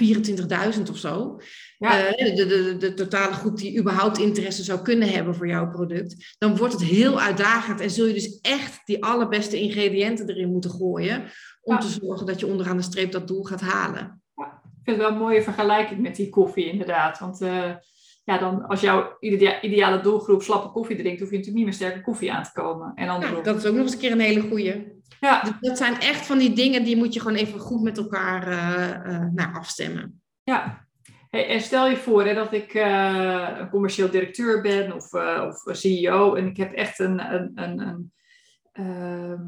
24.000 0.76 0.90
of 0.90 0.96
zo. 0.96 1.40
Ja. 1.78 2.18
Uh, 2.18 2.36
de, 2.36 2.46
de, 2.46 2.76
de, 2.76 2.94
totale 2.94 3.32
groep 3.32 3.56
die 3.56 3.78
überhaupt 3.78 4.18
interesse 4.18 4.62
zou 4.62 4.82
kunnen 4.82 5.08
hebben 5.08 5.34
voor 5.34 5.48
jouw 5.48 5.70
product. 5.70 6.34
Dan 6.38 6.56
wordt 6.56 6.72
het 6.72 6.82
heel 6.82 7.20
uitdagend 7.20 7.80
en 7.80 7.90
zul 7.90 8.06
je 8.06 8.14
dus 8.14 8.40
echt 8.40 8.80
die 8.84 9.04
allerbeste 9.04 9.60
ingrediënten 9.60 10.28
erin 10.28 10.52
moeten 10.52 10.70
gooien. 10.70 11.24
Om 11.62 11.78
te 11.78 11.88
zorgen 11.88 12.26
dat 12.26 12.40
je 12.40 12.46
onderaan 12.46 12.76
de 12.76 12.82
streep 12.82 13.12
dat 13.12 13.28
doel 13.28 13.42
gaat 13.42 13.60
halen. 13.60 14.22
Ja, 14.34 14.62
ik 14.64 14.84
vind 14.84 14.96
het 14.96 14.96
wel 14.96 15.10
een 15.10 15.22
mooie 15.22 15.42
vergelijking 15.42 16.00
met 16.00 16.16
die 16.16 16.28
koffie 16.28 16.70
inderdaad. 16.70 17.18
Want 17.18 17.40
uh, 17.40 17.74
ja, 18.28 18.38
dan 18.38 18.66
als 18.66 18.80
jouw 18.80 19.16
ideale 19.60 20.00
doelgroep 20.00 20.42
slappe 20.42 20.68
koffie 20.68 20.96
drinkt, 20.96 21.20
hoef 21.20 21.30
je 21.30 21.36
natuurlijk 21.36 21.64
niet 21.64 21.64
meer 21.64 21.88
sterke 21.88 22.00
koffie 22.00 22.32
aan 22.32 22.42
te 22.42 22.52
komen. 22.52 22.92
En 22.94 23.04
ja, 23.04 23.40
dat 23.42 23.56
is 23.56 23.66
ook 23.66 23.74
nog 23.74 23.82
eens 23.82 23.92
een 23.92 23.98
keer 23.98 24.12
een 24.12 24.20
hele 24.20 24.40
goeie. 24.40 25.02
Ja. 25.20 25.42
Dus 25.42 25.52
dat 25.60 25.78
zijn 25.78 26.00
echt 26.00 26.26
van 26.26 26.38
die 26.38 26.52
dingen 26.52 26.84
die 26.84 26.96
moet 26.96 27.14
je 27.14 27.20
gewoon 27.20 27.36
even 27.36 27.60
goed 27.60 27.82
met 27.82 27.98
elkaar 27.98 28.48
uh, 28.48 29.34
uh, 29.34 29.56
afstemmen. 29.56 30.22
Ja. 30.42 30.86
Hey, 31.30 31.48
en 31.48 31.60
stel 31.60 31.88
je 31.88 31.96
voor 31.96 32.24
hè, 32.24 32.34
dat 32.34 32.52
ik 32.52 32.74
uh, 32.74 33.48
een 33.58 33.68
commercieel 33.68 34.10
directeur 34.10 34.62
ben 34.62 34.94
of, 34.94 35.12
of 35.46 35.76
CEO 35.76 36.34
en 36.34 36.46
ik 36.46 36.56
heb 36.56 36.72
echt 36.72 36.98
een, 36.98 37.34
een, 37.34 37.50
een, 37.54 37.80
een 37.80 38.12
ehm, 38.72 39.42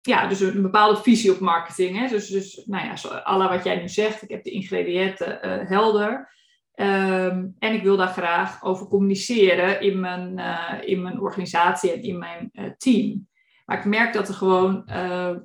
ja, 0.00 0.26
dus 0.26 0.40
een, 0.40 0.62
bepaalde 0.62 1.02
visie 1.02 1.32
op 1.32 1.40
marketing. 1.40 1.98
Hè? 1.98 2.08
Dus, 2.08 2.28
dus 2.28 2.62
nou 2.66 2.86
ja, 2.86 3.18
alle 3.18 3.48
wat 3.48 3.64
jij 3.64 3.80
nu 3.80 3.88
zegt, 3.88 4.22
ik 4.22 4.30
heb 4.30 4.44
de 4.44 4.50
ingrediënten 4.50 5.38
helder. 5.66 6.36
Ehm, 6.78 7.46
en 7.58 7.74
ik 7.74 7.82
wil 7.82 7.96
daar 7.96 8.08
graag 8.08 8.62
over 8.64 8.86
communiceren 8.86 9.80
in 9.80 10.00
mijn, 10.00 10.38
uh, 10.38 10.74
in 10.84 11.02
mijn 11.02 11.20
organisatie 11.20 11.92
en 11.92 12.02
in 12.02 12.18
mijn 12.18 12.50
uh, 12.52 12.70
team. 12.76 13.28
Maar 13.64 13.78
ik 13.78 13.84
merk 13.84 14.12
dat 14.12 14.28
er 14.28 14.34
gewoon 14.34 14.88
uh, 14.90 15.36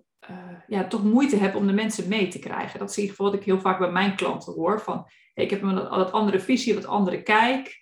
ja, 0.67 0.87
toch 0.87 1.03
moeite 1.03 1.35
heb 1.35 1.55
om 1.55 1.67
de 1.67 1.73
mensen 1.73 2.07
mee 2.07 2.27
te 2.27 2.39
krijgen. 2.39 2.79
Dat 2.79 2.89
is 2.89 2.95
in 2.95 3.01
ieder 3.01 3.15
geval 3.15 3.31
wat 3.31 3.39
ik 3.41 3.45
heel 3.45 3.59
vaak 3.59 3.79
bij 3.79 3.91
mijn 3.91 4.15
klanten 4.15 4.53
hoor. 4.53 4.81
Van, 4.81 5.07
ik 5.33 5.49
heb 5.49 5.61
een 5.61 5.89
wat 5.89 6.11
andere 6.11 6.39
visie, 6.39 6.73
wat 6.73 6.85
andere 6.85 7.23
kijk. 7.23 7.79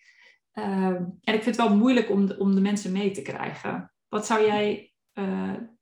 Ehm, 0.51 1.03
en 1.21 1.33
ik 1.33 1.43
vind 1.43 1.57
het 1.57 1.67
wel 1.67 1.75
moeilijk 1.75 2.09
om 2.09 2.25
de, 2.25 2.37
om 2.37 2.55
de 2.55 2.61
mensen 2.61 2.91
mee 2.91 3.11
te 3.11 3.21
krijgen. 3.21 3.93
Wat 4.09 4.25
zou 4.25 4.45
jij 4.45 4.93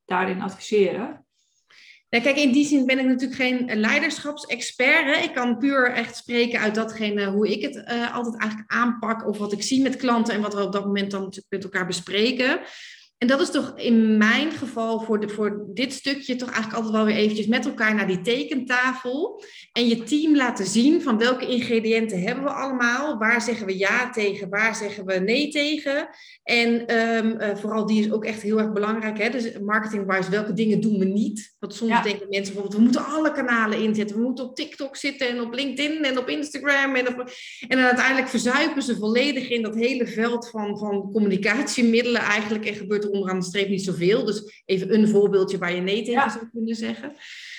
daarin 0.06 0.42
adviseren? 0.42 1.26
Nou, 2.10 2.24
kijk, 2.24 2.38
in 2.38 2.52
die 2.52 2.66
zin 2.66 2.86
ben 2.86 3.00
ik 3.00 3.06
natuurlijk 3.06 3.40
geen 3.40 3.80
leiderschapsexpert. 3.80 5.06
Hè. 5.06 5.24
Ik 5.24 5.34
kan 5.34 5.58
puur 5.58 5.92
echt 5.92 6.16
spreken 6.16 6.60
uit 6.60 6.76
datgene 6.76 7.26
hoe 7.26 7.50
ik 7.52 7.62
het 7.62 7.76
uh, 7.76 8.16
altijd 8.16 8.38
eigenlijk 8.38 8.72
aanpak 8.72 9.28
of 9.28 9.38
wat 9.38 9.52
ik 9.52 9.64
zie 9.64 9.82
met 9.82 9.96
klanten 9.96 10.34
en 10.34 10.42
wat 10.42 10.54
we 10.54 10.64
op 10.64 10.72
dat 10.72 10.86
moment 10.86 11.12
dan 11.12 11.22
natuurlijk 11.22 11.54
met 11.54 11.64
elkaar 11.64 11.88
bespreken. 11.88 12.60
En 13.20 13.28
dat 13.28 13.42
is 13.42 13.52
toch 13.52 13.74
in 13.76 14.18
mijn 14.18 14.52
geval 14.52 15.00
voor, 15.00 15.20
de, 15.20 15.30
voor 15.30 15.66
dit 15.74 15.94
stukje 15.94 16.36
toch 16.36 16.50
eigenlijk 16.50 16.76
altijd 16.76 16.96
wel 16.96 17.06
weer 17.06 17.16
eventjes 17.16 17.48
met 17.48 17.66
elkaar 17.66 17.96
naar 17.96 18.08
die 18.08 18.22
tekentafel. 18.22 19.44
En 19.72 19.88
je 19.88 20.04
team 20.04 20.36
laten 20.36 20.66
zien 20.66 21.02
van 21.02 21.18
welke 21.18 21.48
ingrediënten 21.48 22.22
hebben 22.22 22.44
we 22.44 22.50
allemaal. 22.50 23.18
Waar 23.18 23.42
zeggen 23.42 23.66
we 23.66 23.78
ja 23.78 24.10
tegen, 24.10 24.50
waar 24.50 24.76
zeggen 24.76 25.06
we 25.06 25.14
nee 25.14 25.50
tegen. 25.50 26.10
En 26.44 26.98
um, 26.98 27.58
vooral 27.58 27.86
die 27.86 28.06
is 28.06 28.12
ook 28.12 28.26
echt 28.26 28.42
heel 28.42 28.60
erg 28.60 28.72
belangrijk. 28.72 29.18
Hè? 29.18 29.30
Dus 29.30 29.60
marketing-wise, 29.60 30.30
welke 30.30 30.54
dingen 30.54 30.82
doen 30.82 31.00
we 31.00 31.06
niet? 31.06 31.56
Want 31.60 31.74
soms 31.74 32.04
denken 32.04 32.30
mensen 32.30 32.54
bijvoorbeeld, 32.54 32.76
we 32.76 32.82
moeten 32.82 33.06
alle 33.06 33.32
kanalen 33.32 33.82
inzetten. 33.82 34.16
We 34.16 34.24
moeten 34.24 34.46
op 34.46 34.56
TikTok 34.56 34.96
zitten 34.96 35.30
en 35.30 35.42
op 35.42 35.54
LinkedIn 35.54 36.04
en 36.04 36.18
op 36.18 36.30
Instagram. 36.30 36.96
En, 36.96 37.08
op... 37.08 37.32
en 37.68 37.78
dan 37.78 37.86
uiteindelijk 37.86 38.28
verzuipen 38.28 38.82
ze 38.82 38.96
volledig 38.96 39.50
in 39.50 39.62
dat 39.62 39.76
hele 39.76 40.08
veld 40.08 40.50
van, 40.50 40.78
van 40.78 41.12
communicatiemiddelen 41.12 42.22
eigenlijk. 42.22 42.66
En 42.66 42.76
gebeurt 42.76 43.08
er 43.10 43.16
onderaan 43.16 43.40
de 43.40 43.46
streep 43.46 43.70
niet 43.70 43.84
zoveel. 43.84 44.26
Dus 44.26 44.64
even 44.66 44.94
een 44.94 45.08
voorbeeldje 45.08 45.58
waar 45.58 45.74
je 45.74 45.82
nee 45.82 46.04
tegen 46.04 46.32
zou 46.32 46.50
kunnen 46.52 46.76
zeggen. 46.76 47.14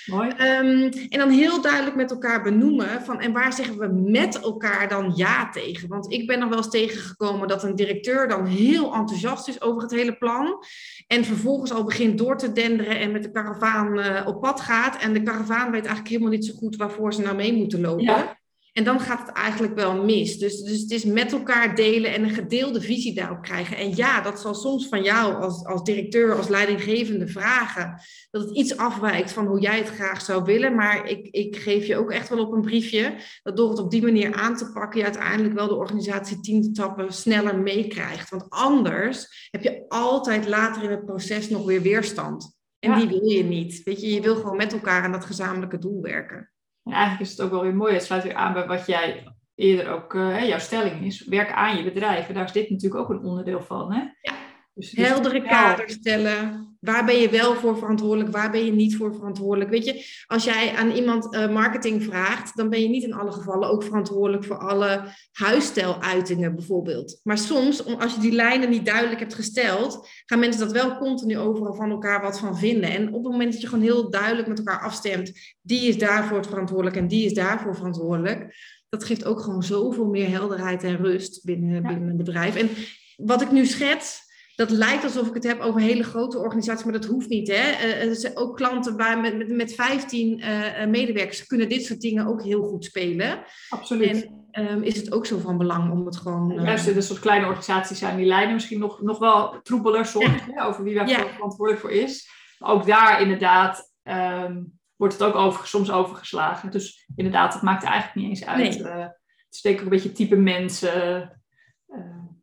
Mooi. 0.06 0.28
Um, 0.28 0.88
en 1.08 1.18
dan 1.18 1.30
heel 1.30 1.62
duidelijk 1.62 1.96
met 1.96 2.10
elkaar 2.10 2.42
benoemen 2.42 3.02
van 3.02 3.20
en 3.20 3.32
waar 3.32 3.52
zeggen 3.52 3.78
we 3.78 4.10
met 4.10 4.40
elkaar 4.40 4.88
dan 4.88 5.12
ja 5.14 5.50
tegen? 5.50 5.88
Want 5.88 6.12
ik 6.12 6.26
ben 6.26 6.38
nog 6.38 6.48
wel 6.48 6.58
eens 6.58 6.70
tegengekomen 6.70 7.48
dat 7.48 7.62
een 7.62 7.74
directeur 7.74 8.28
dan 8.28 8.46
heel 8.46 8.94
enthousiast 8.94 9.48
is 9.48 9.60
over 9.62 9.82
het 9.82 9.90
hele 9.90 10.16
plan. 10.16 10.64
En 11.06 11.24
vervolgens 11.24 11.72
al 11.72 11.84
begint 11.84 12.18
door 12.18 12.36
te 12.36 12.52
denderen 12.52 12.98
en 12.98 13.12
met 13.12 13.22
de 13.22 13.30
karavaan 13.30 13.98
uh, 13.98 14.22
op 14.26 14.40
pad 14.40 14.60
gaat. 14.60 15.02
En 15.02 15.12
de 15.12 15.22
karavaan 15.22 15.70
weet 15.70 15.86
eigenlijk 15.86 16.08
helemaal 16.08 16.32
niet 16.32 16.44
zo 16.44 16.54
goed 16.54 16.76
waarvoor 16.76 17.14
ze 17.14 17.20
nou 17.20 17.36
mee 17.36 17.52
moeten 17.52 17.80
lopen. 17.80 18.04
Ja. 18.04 18.39
En 18.72 18.84
dan 18.84 19.00
gaat 19.00 19.26
het 19.26 19.36
eigenlijk 19.36 19.74
wel 19.74 20.04
mis. 20.04 20.38
Dus, 20.38 20.62
dus 20.62 20.80
het 20.80 20.90
is 20.90 21.04
met 21.04 21.32
elkaar 21.32 21.74
delen 21.74 22.12
en 22.12 22.22
een 22.22 22.30
gedeelde 22.30 22.80
visie 22.80 23.14
daarop 23.14 23.42
krijgen. 23.42 23.76
En 23.76 23.96
ja, 23.96 24.20
dat 24.20 24.40
zal 24.40 24.54
soms 24.54 24.88
van 24.88 25.02
jou 25.02 25.42
als, 25.42 25.64
als 25.64 25.82
directeur, 25.82 26.36
als 26.36 26.48
leidinggevende 26.48 27.28
vragen. 27.28 28.00
Dat 28.30 28.42
het 28.42 28.56
iets 28.56 28.76
afwijkt 28.76 29.32
van 29.32 29.46
hoe 29.46 29.60
jij 29.60 29.78
het 29.78 29.88
graag 29.88 30.20
zou 30.20 30.44
willen. 30.44 30.74
Maar 30.74 31.08
ik, 31.08 31.26
ik 31.30 31.56
geef 31.56 31.86
je 31.86 31.96
ook 31.96 32.10
echt 32.10 32.28
wel 32.28 32.46
op 32.46 32.52
een 32.52 32.60
briefje. 32.60 33.14
Dat 33.42 33.56
door 33.56 33.70
het 33.70 33.78
op 33.78 33.90
die 33.90 34.02
manier 34.02 34.34
aan 34.34 34.56
te 34.56 34.70
pakken, 34.72 34.98
je 34.98 35.04
uiteindelijk 35.04 35.54
wel 35.54 35.68
de 35.68 35.76
organisatie 35.76 36.40
tien 36.40 36.64
stappen 36.64 37.12
sneller 37.12 37.58
meekrijgt. 37.58 38.30
Want 38.30 38.44
anders 38.48 39.48
heb 39.50 39.62
je 39.62 39.84
altijd 39.88 40.48
later 40.48 40.82
in 40.82 40.90
het 40.90 41.04
proces 41.04 41.48
nog 41.48 41.64
weer 41.64 41.82
weerstand. 41.82 42.58
En 42.78 42.98
die 42.98 43.08
wil 43.08 43.28
je 43.28 43.44
niet. 43.44 43.82
Weet 43.82 44.00
je, 44.00 44.14
je 44.14 44.20
wil 44.20 44.36
gewoon 44.36 44.56
met 44.56 44.72
elkaar 44.72 45.02
aan 45.02 45.12
dat 45.12 45.24
gezamenlijke 45.24 45.78
doel 45.78 46.02
werken. 46.02 46.50
En 46.90 46.96
eigenlijk 46.96 47.30
is 47.30 47.30
het 47.30 47.40
ook 47.40 47.50
wel 47.50 47.62
weer 47.62 47.74
mooi, 47.74 47.94
het 47.94 48.04
sluit 48.04 48.22
weer 48.22 48.34
aan 48.34 48.52
bij 48.52 48.66
wat 48.66 48.86
jij 48.86 49.24
eerder 49.54 49.88
ook, 49.88 50.14
uh, 50.14 50.48
jouw 50.48 50.58
stelling 50.58 51.04
is, 51.04 51.24
werk 51.24 51.52
aan 51.52 51.76
je 51.76 51.82
bedrijf. 51.82 52.28
En 52.28 52.34
daar 52.34 52.44
is 52.44 52.52
dit 52.52 52.70
natuurlijk 52.70 53.02
ook 53.02 53.08
een 53.08 53.24
onderdeel 53.24 53.62
van. 53.62 53.92
Hè? 53.92 54.00
Ja. 54.20 54.32
Dus, 54.80 54.90
dus 54.90 55.06
Heldere 55.06 55.42
kaders 55.42 55.92
stellen. 55.92 56.68
Waar 56.80 57.04
ben 57.04 57.16
je 57.16 57.30
wel 57.30 57.54
voor 57.54 57.78
verantwoordelijk? 57.78 58.32
Waar 58.32 58.50
ben 58.50 58.64
je 58.64 58.72
niet 58.72 58.96
voor 58.96 59.14
verantwoordelijk? 59.14 59.70
Weet 59.70 59.84
je, 59.84 60.22
als 60.26 60.44
jij 60.44 60.74
aan 60.76 60.90
iemand 60.90 61.34
uh, 61.34 61.52
marketing 61.52 62.02
vraagt, 62.02 62.56
dan 62.56 62.68
ben 62.68 62.82
je 62.82 62.88
niet 62.88 63.02
in 63.02 63.14
alle 63.14 63.32
gevallen 63.32 63.70
ook 63.70 63.82
verantwoordelijk 63.82 64.44
voor 64.44 64.58
alle 64.58 65.02
huisstijluitingen 65.32 66.54
bijvoorbeeld. 66.54 67.20
Maar 67.22 67.38
soms, 67.38 67.98
als 67.98 68.14
je 68.14 68.20
die 68.20 68.32
lijnen 68.32 68.70
niet 68.70 68.84
duidelijk 68.84 69.20
hebt 69.20 69.34
gesteld, 69.34 70.08
gaan 70.26 70.38
mensen 70.38 70.60
dat 70.60 70.72
wel 70.72 70.96
continu 70.96 71.38
overal 71.38 71.74
van 71.74 71.90
elkaar 71.90 72.22
wat 72.22 72.38
van 72.38 72.58
vinden. 72.58 72.90
En 72.90 73.08
op 73.08 73.24
het 73.24 73.32
moment 73.32 73.52
dat 73.52 73.60
je 73.60 73.68
gewoon 73.68 73.84
heel 73.84 74.10
duidelijk 74.10 74.48
met 74.48 74.58
elkaar 74.58 74.80
afstemt, 74.80 75.32
die 75.60 75.88
is 75.88 75.98
daarvoor 75.98 76.44
verantwoordelijk 76.44 76.96
en 76.96 77.08
die 77.08 77.24
is 77.24 77.34
daarvoor 77.34 77.76
verantwoordelijk. 77.76 78.56
Dat 78.88 79.04
geeft 79.04 79.24
ook 79.24 79.40
gewoon 79.40 79.62
zoveel 79.62 80.06
meer 80.06 80.28
helderheid 80.28 80.82
en 80.82 80.96
rust 80.96 81.44
binnen, 81.44 81.82
binnen 81.82 82.08
een 82.08 82.16
bedrijf. 82.16 82.56
En 82.56 82.68
wat 83.16 83.42
ik 83.42 83.50
nu 83.50 83.66
schets, 83.66 84.28
dat 84.60 84.70
lijkt 84.70 85.04
alsof 85.04 85.28
ik 85.28 85.34
het 85.34 85.44
heb 85.44 85.60
over 85.60 85.80
hele 85.80 86.02
grote 86.02 86.38
organisaties, 86.38 86.84
maar 86.84 86.92
dat 86.92 87.04
hoeft 87.04 87.28
niet. 87.28 87.48
Hè? 87.48 88.04
Uh, 88.04 88.30
ook 88.34 88.56
klanten 88.56 88.96
waar 88.96 89.20
met, 89.20 89.36
met, 89.36 89.48
met 89.48 89.74
15 89.74 90.38
uh, 90.38 90.86
medewerkers 90.86 91.46
kunnen 91.46 91.68
dit 91.68 91.84
soort 91.84 92.00
dingen 92.00 92.26
ook 92.26 92.42
heel 92.42 92.62
goed 92.62 92.84
spelen. 92.84 93.42
Absoluut. 93.68 94.28
En 94.50 94.72
um, 94.72 94.82
is 94.82 94.96
het 94.96 95.12
ook 95.12 95.26
zo 95.26 95.38
van 95.38 95.58
belang 95.58 95.92
om 95.92 96.06
het 96.06 96.16
gewoon. 96.16 96.52
Uh... 96.52 96.64
Juist, 96.64 96.84
dit 96.84 97.04
soort 97.04 97.18
kleine 97.18 97.46
organisaties 97.46 97.98
zijn 97.98 98.16
die 98.16 98.26
lijnen 98.26 98.54
misschien 98.54 98.78
nog, 98.78 99.02
nog 99.02 99.18
wel 99.18 99.60
troebeler 99.62 100.10
ja. 100.54 100.64
over 100.64 100.84
wie 100.84 100.94
daar 100.94 101.08
ja. 101.08 101.26
verantwoordelijk 101.26 101.80
voor 101.80 101.92
is. 101.92 102.28
Maar 102.58 102.70
ook 102.70 102.86
daar 102.86 103.20
inderdaad 103.20 103.92
um, 104.02 104.78
wordt 104.96 105.14
het 105.14 105.22
ook 105.22 105.34
over, 105.34 105.66
soms 105.66 105.90
overgeslagen. 105.90 106.70
Dus 106.70 107.06
inderdaad, 107.16 107.52
het 107.52 107.62
maakt 107.62 107.84
eigenlijk 107.84 108.14
niet 108.14 108.28
eens 108.28 108.46
uit. 108.46 108.82
Nee. 108.82 108.92
het 108.92 109.14
is 109.50 109.60
denk 109.60 109.76
ik 109.76 109.82
een 109.82 109.88
beetje 109.88 110.12
type 110.12 110.36
mensen 110.36 111.32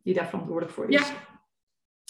die 0.02 0.14
daar 0.14 0.28
verantwoordelijk 0.28 0.74
voor 0.74 0.88
is. 0.88 1.08
Ja. 1.08 1.27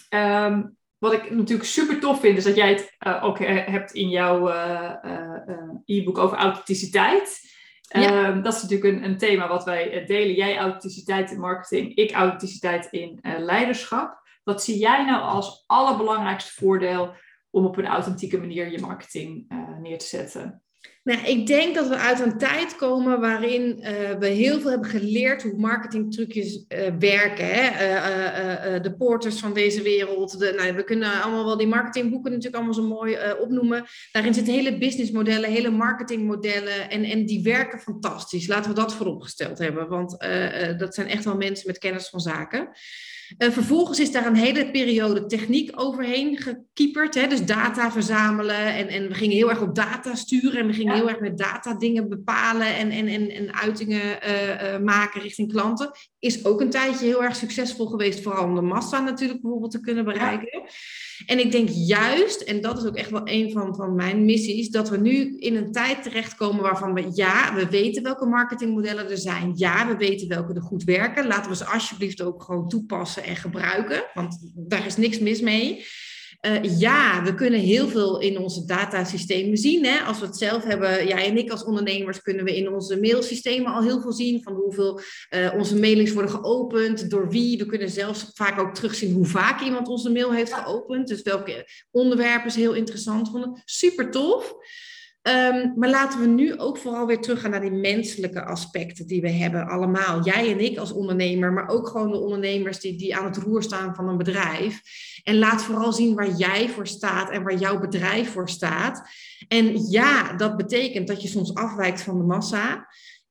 Um, 0.08 0.76
wat 0.98 1.12
ik 1.12 1.30
natuurlijk 1.30 1.68
super 1.68 2.00
tof 2.00 2.20
vind, 2.20 2.36
is 2.36 2.44
dat 2.44 2.56
jij 2.56 2.68
het 2.68 2.96
uh, 3.06 3.24
ook 3.24 3.38
hebt 3.38 3.92
in 3.92 4.08
jouw 4.08 4.48
uh, 4.48 4.94
uh, 5.04 5.74
e-book 5.84 6.18
over 6.18 6.36
authenticiteit. 6.36 7.40
Ja. 7.80 8.28
Um, 8.28 8.42
dat 8.42 8.54
is 8.54 8.62
natuurlijk 8.62 8.96
een, 8.96 9.04
een, 9.04 9.18
thema 9.18 9.48
wat 9.48 9.64
wij 9.64 10.04
delen. 10.06 10.34
Jij 10.34 10.58
authenticiteit 10.58 11.30
in 11.30 11.40
marketing, 11.40 11.94
ik 11.96 12.12
authenticiteit 12.12 12.86
in 12.90 13.20
leiderschap. 13.22 14.20
Wat 14.44 14.62
zie 14.62 14.78
jij 14.78 15.04
nou 15.04 15.22
als 15.22 15.64
allerbelangrijkste 15.66 16.52
voordeel 16.52 17.14
om 17.50 17.64
op 17.64 17.76
een 17.76 17.86
authentieke 17.86 18.38
manier 18.38 18.70
je 18.70 18.80
marketing 18.80 19.46
neer 19.80 19.98
te 19.98 20.06
zetten? 20.06 20.62
Nou, 21.08 21.20
ik 21.26 21.46
denk 21.46 21.74
dat 21.74 21.88
we 21.88 21.96
uit 21.96 22.20
een 22.20 22.38
tijd 22.38 22.76
komen 22.76 23.20
waarin 23.20 23.78
uh, 23.80 23.86
we 24.18 24.26
heel 24.26 24.60
veel 24.60 24.70
hebben 24.70 24.88
geleerd 24.88 25.42
hoe 25.42 25.56
marketingtrucjes 25.56 26.64
uh, 26.68 26.78
werken. 26.98 27.46
Hè? 27.46 27.64
Uh, 28.76 28.82
de 28.82 28.96
porters 28.96 29.38
van 29.38 29.52
deze 29.52 29.82
wereld. 29.82 30.38
Nou, 30.56 30.74
we 30.74 30.84
kunnen 30.84 31.22
allemaal 31.22 31.44
wel 31.44 31.56
die 31.56 31.66
marketingboeken 31.66 32.30
natuurlijk 32.30 32.56
allemaal 32.56 32.74
zo 32.74 32.86
mooi 32.86 33.16
opnoemen. 33.40 33.84
Daarin 34.12 34.34
zitten 34.34 34.54
hele 34.54 34.78
businessmodellen, 34.78 35.50
hele 35.50 35.70
marketingmodellen. 35.70 36.90
En, 36.90 37.04
en 37.04 37.26
die 37.26 37.42
werken 37.42 37.78
fantastisch. 37.78 38.46
Laten 38.46 38.70
we 38.70 38.76
dat 38.76 38.94
vooropgesteld 38.94 39.58
hebben. 39.58 39.88
Want 39.88 40.16
dat 40.78 40.94
zijn 40.94 41.08
echt 41.08 41.24
wel 41.24 41.36
mensen 41.36 41.66
met 41.66 41.78
kennis 41.78 42.08
van 42.08 42.20
zaken. 42.20 42.68
Uh, 43.38 43.50
vervolgens 43.50 44.00
is 44.00 44.12
daar 44.12 44.26
een 44.26 44.34
hele 44.34 44.70
periode 44.70 45.26
techniek 45.26 45.70
overheen 45.74 46.36
gekieperd. 46.36 47.14
Hè? 47.14 47.26
Dus 47.26 47.44
data 47.44 47.92
verzamelen. 47.92 48.74
En, 48.74 48.88
en 48.88 49.08
we 49.08 49.14
gingen 49.14 49.36
heel 49.36 49.50
erg 49.50 49.60
op 49.60 49.74
data 49.74 50.14
sturen. 50.14 50.60
En 50.60 50.66
we 50.66 50.72
gingen 50.72 50.94
heel 50.94 51.08
erg 51.08 51.20
met 51.20 51.38
data 51.38 51.74
dingen 51.74 52.08
bepalen. 52.08 52.76
En, 52.76 52.90
en, 52.90 53.06
en, 53.06 53.30
en 53.30 53.54
uitingen 53.54 54.02
uh, 54.02 54.72
uh, 54.72 54.78
maken 54.80 55.20
richting 55.20 55.52
klanten. 55.52 55.90
Is 56.18 56.44
ook 56.44 56.60
een 56.60 56.70
tijdje 56.70 57.06
heel 57.06 57.22
erg 57.22 57.36
succesvol 57.36 57.86
geweest. 57.86 58.22
Vooral 58.22 58.44
om 58.44 58.54
de 58.54 58.60
massa 58.60 59.00
natuurlijk 59.00 59.40
bijvoorbeeld 59.40 59.72
te 59.72 59.80
kunnen 59.80 60.04
bereiken. 60.04 60.60
Ja. 60.60 60.68
En 61.26 61.38
ik 61.38 61.52
denk 61.52 61.68
juist, 61.68 62.40
en 62.40 62.60
dat 62.60 62.78
is 62.78 62.84
ook 62.84 62.96
echt 62.96 63.10
wel 63.10 63.22
een 63.24 63.52
van, 63.52 63.74
van 63.74 63.94
mijn 63.94 64.24
missies, 64.24 64.70
dat 64.70 64.88
we 64.88 64.96
nu 64.96 65.36
in 65.38 65.56
een 65.56 65.72
tijd 65.72 66.02
terechtkomen 66.02 66.62
waarvan 66.62 66.94
we, 66.94 67.10
ja, 67.14 67.54
we 67.54 67.68
weten 67.68 68.02
welke 68.02 68.26
marketingmodellen 68.26 69.10
er 69.10 69.18
zijn. 69.18 69.52
Ja, 69.54 69.86
we 69.86 69.96
weten 69.96 70.28
welke 70.28 70.54
er 70.54 70.62
goed 70.62 70.84
werken. 70.84 71.26
Laten 71.26 71.50
we 71.50 71.56
ze 71.56 71.64
alsjeblieft 71.64 72.22
ook 72.22 72.42
gewoon 72.42 72.68
toepassen 72.68 73.17
en 73.24 73.36
gebruiken, 73.36 74.04
want 74.14 74.52
daar 74.54 74.86
is 74.86 74.96
niks 74.96 75.18
mis 75.18 75.40
mee. 75.40 75.84
Uh, 76.46 76.78
ja, 76.78 77.22
we 77.24 77.34
kunnen 77.34 77.60
heel 77.60 77.88
veel 77.88 78.20
in 78.20 78.38
onze 78.38 78.64
datasystemen 78.64 79.56
zien. 79.56 79.84
Hè? 79.84 79.98
Als 80.00 80.20
we 80.20 80.26
het 80.26 80.36
zelf 80.36 80.64
hebben, 80.64 81.06
jij 81.06 81.26
en 81.26 81.38
ik 81.38 81.50
als 81.50 81.64
ondernemers, 81.64 82.22
kunnen 82.22 82.44
we 82.44 82.56
in 82.56 82.72
onze 82.72 83.00
mailsystemen 83.00 83.72
al 83.72 83.82
heel 83.82 84.00
veel 84.00 84.12
zien 84.12 84.42
van 84.42 84.54
hoeveel 84.54 85.00
uh, 85.30 85.54
onze 85.56 85.76
mailings 85.76 86.12
worden 86.12 86.30
geopend, 86.30 87.10
door 87.10 87.30
wie. 87.30 87.58
We 87.58 87.66
kunnen 87.66 87.90
zelfs 87.90 88.30
vaak 88.34 88.60
ook 88.60 88.74
terugzien 88.74 89.14
hoe 89.14 89.26
vaak 89.26 89.60
iemand 89.60 89.88
onze 89.88 90.10
mail 90.10 90.32
heeft 90.32 90.52
geopend. 90.52 91.08
Dus 91.08 91.22
welke 91.22 91.68
onderwerpen 91.90 92.50
ze 92.50 92.58
heel 92.58 92.74
interessant 92.74 93.30
vonden. 93.30 93.62
Super 93.64 94.10
tof. 94.10 94.54
Um, 95.28 95.72
maar 95.76 95.88
laten 95.88 96.20
we 96.20 96.26
nu 96.26 96.58
ook 96.58 96.78
vooral 96.78 97.06
weer 97.06 97.20
teruggaan 97.20 97.50
naar 97.50 97.60
die 97.60 97.70
menselijke 97.70 98.44
aspecten 98.44 99.06
die 99.06 99.20
we 99.20 99.30
hebben 99.30 99.66
allemaal. 99.66 100.24
Jij 100.24 100.52
en 100.52 100.60
ik 100.60 100.78
als 100.78 100.92
ondernemer, 100.92 101.52
maar 101.52 101.68
ook 101.68 101.88
gewoon 101.88 102.10
de 102.10 102.18
ondernemers 102.18 102.80
die, 102.80 102.96
die 102.96 103.16
aan 103.16 103.24
het 103.24 103.36
roer 103.36 103.62
staan 103.62 103.94
van 103.94 104.08
een 104.08 104.16
bedrijf. 104.16 104.80
En 105.24 105.38
laat 105.38 105.62
vooral 105.62 105.92
zien 105.92 106.14
waar 106.14 106.30
jij 106.30 106.68
voor 106.68 106.86
staat 106.86 107.30
en 107.30 107.42
waar 107.42 107.54
jouw 107.54 107.78
bedrijf 107.78 108.32
voor 108.32 108.48
staat. 108.48 109.08
En 109.48 109.90
ja, 109.90 110.32
dat 110.32 110.56
betekent 110.56 111.08
dat 111.08 111.22
je 111.22 111.28
soms 111.28 111.54
afwijkt 111.54 112.02
van 112.02 112.18
de 112.18 112.24
massa. 112.24 112.88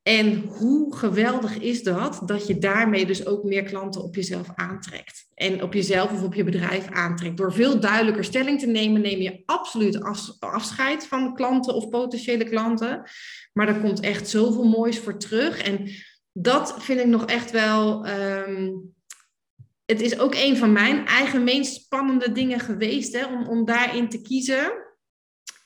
En 0.08 0.44
hoe 0.48 0.96
geweldig 0.96 1.58
is 1.58 1.84
dat, 1.84 2.22
dat 2.26 2.48
je 2.48 2.58
daarmee 2.58 3.06
dus 3.06 3.26
ook 3.26 3.44
meer 3.44 3.64
klanten 3.64 4.04
op 4.04 4.16
jezelf 4.16 4.48
aantrekt. 4.56 5.28
En 5.34 5.64
op 5.64 5.74
jezelf 5.74 6.12
of 6.12 6.24
op 6.24 6.34
je 6.34 6.44
bedrijf 6.44 6.88
aantrekt. 6.90 7.38
Door 7.38 7.54
veel 7.54 7.80
duidelijker 7.80 8.24
stelling 8.24 8.60
te 8.60 8.68
nemen, 8.68 9.02
neem 9.02 9.20
je 9.20 9.44
absoluut 9.46 10.00
afscheid 10.40 11.08
van 11.08 11.34
klanten 11.34 11.74
of 11.74 11.90
potentiële 11.90 12.44
klanten. 12.44 13.04
Maar 13.54 13.68
er 13.68 13.80
komt 13.80 14.00
echt 14.00 14.30
zoveel 14.30 14.64
moois 14.64 15.00
voor 15.00 15.18
terug. 15.18 15.62
En 15.62 15.90
dat 16.32 16.76
vind 16.80 17.00
ik 17.00 17.08
nog 17.08 17.26
echt 17.26 17.52
wel. 17.52 18.08
Um, 18.08 18.96
het 19.86 20.02
is 20.02 20.20
ook 20.20 20.36
een 20.36 20.58
van 20.58 20.72
mijn 20.72 21.06
eigen 21.06 21.44
meest 21.44 21.74
spannende 21.74 22.32
dingen 22.32 22.60
geweest 22.60 23.14
hè, 23.18 23.26
om, 23.26 23.48
om 23.48 23.66
daarin 23.66 24.10
te 24.10 24.22
kiezen. 24.22 24.86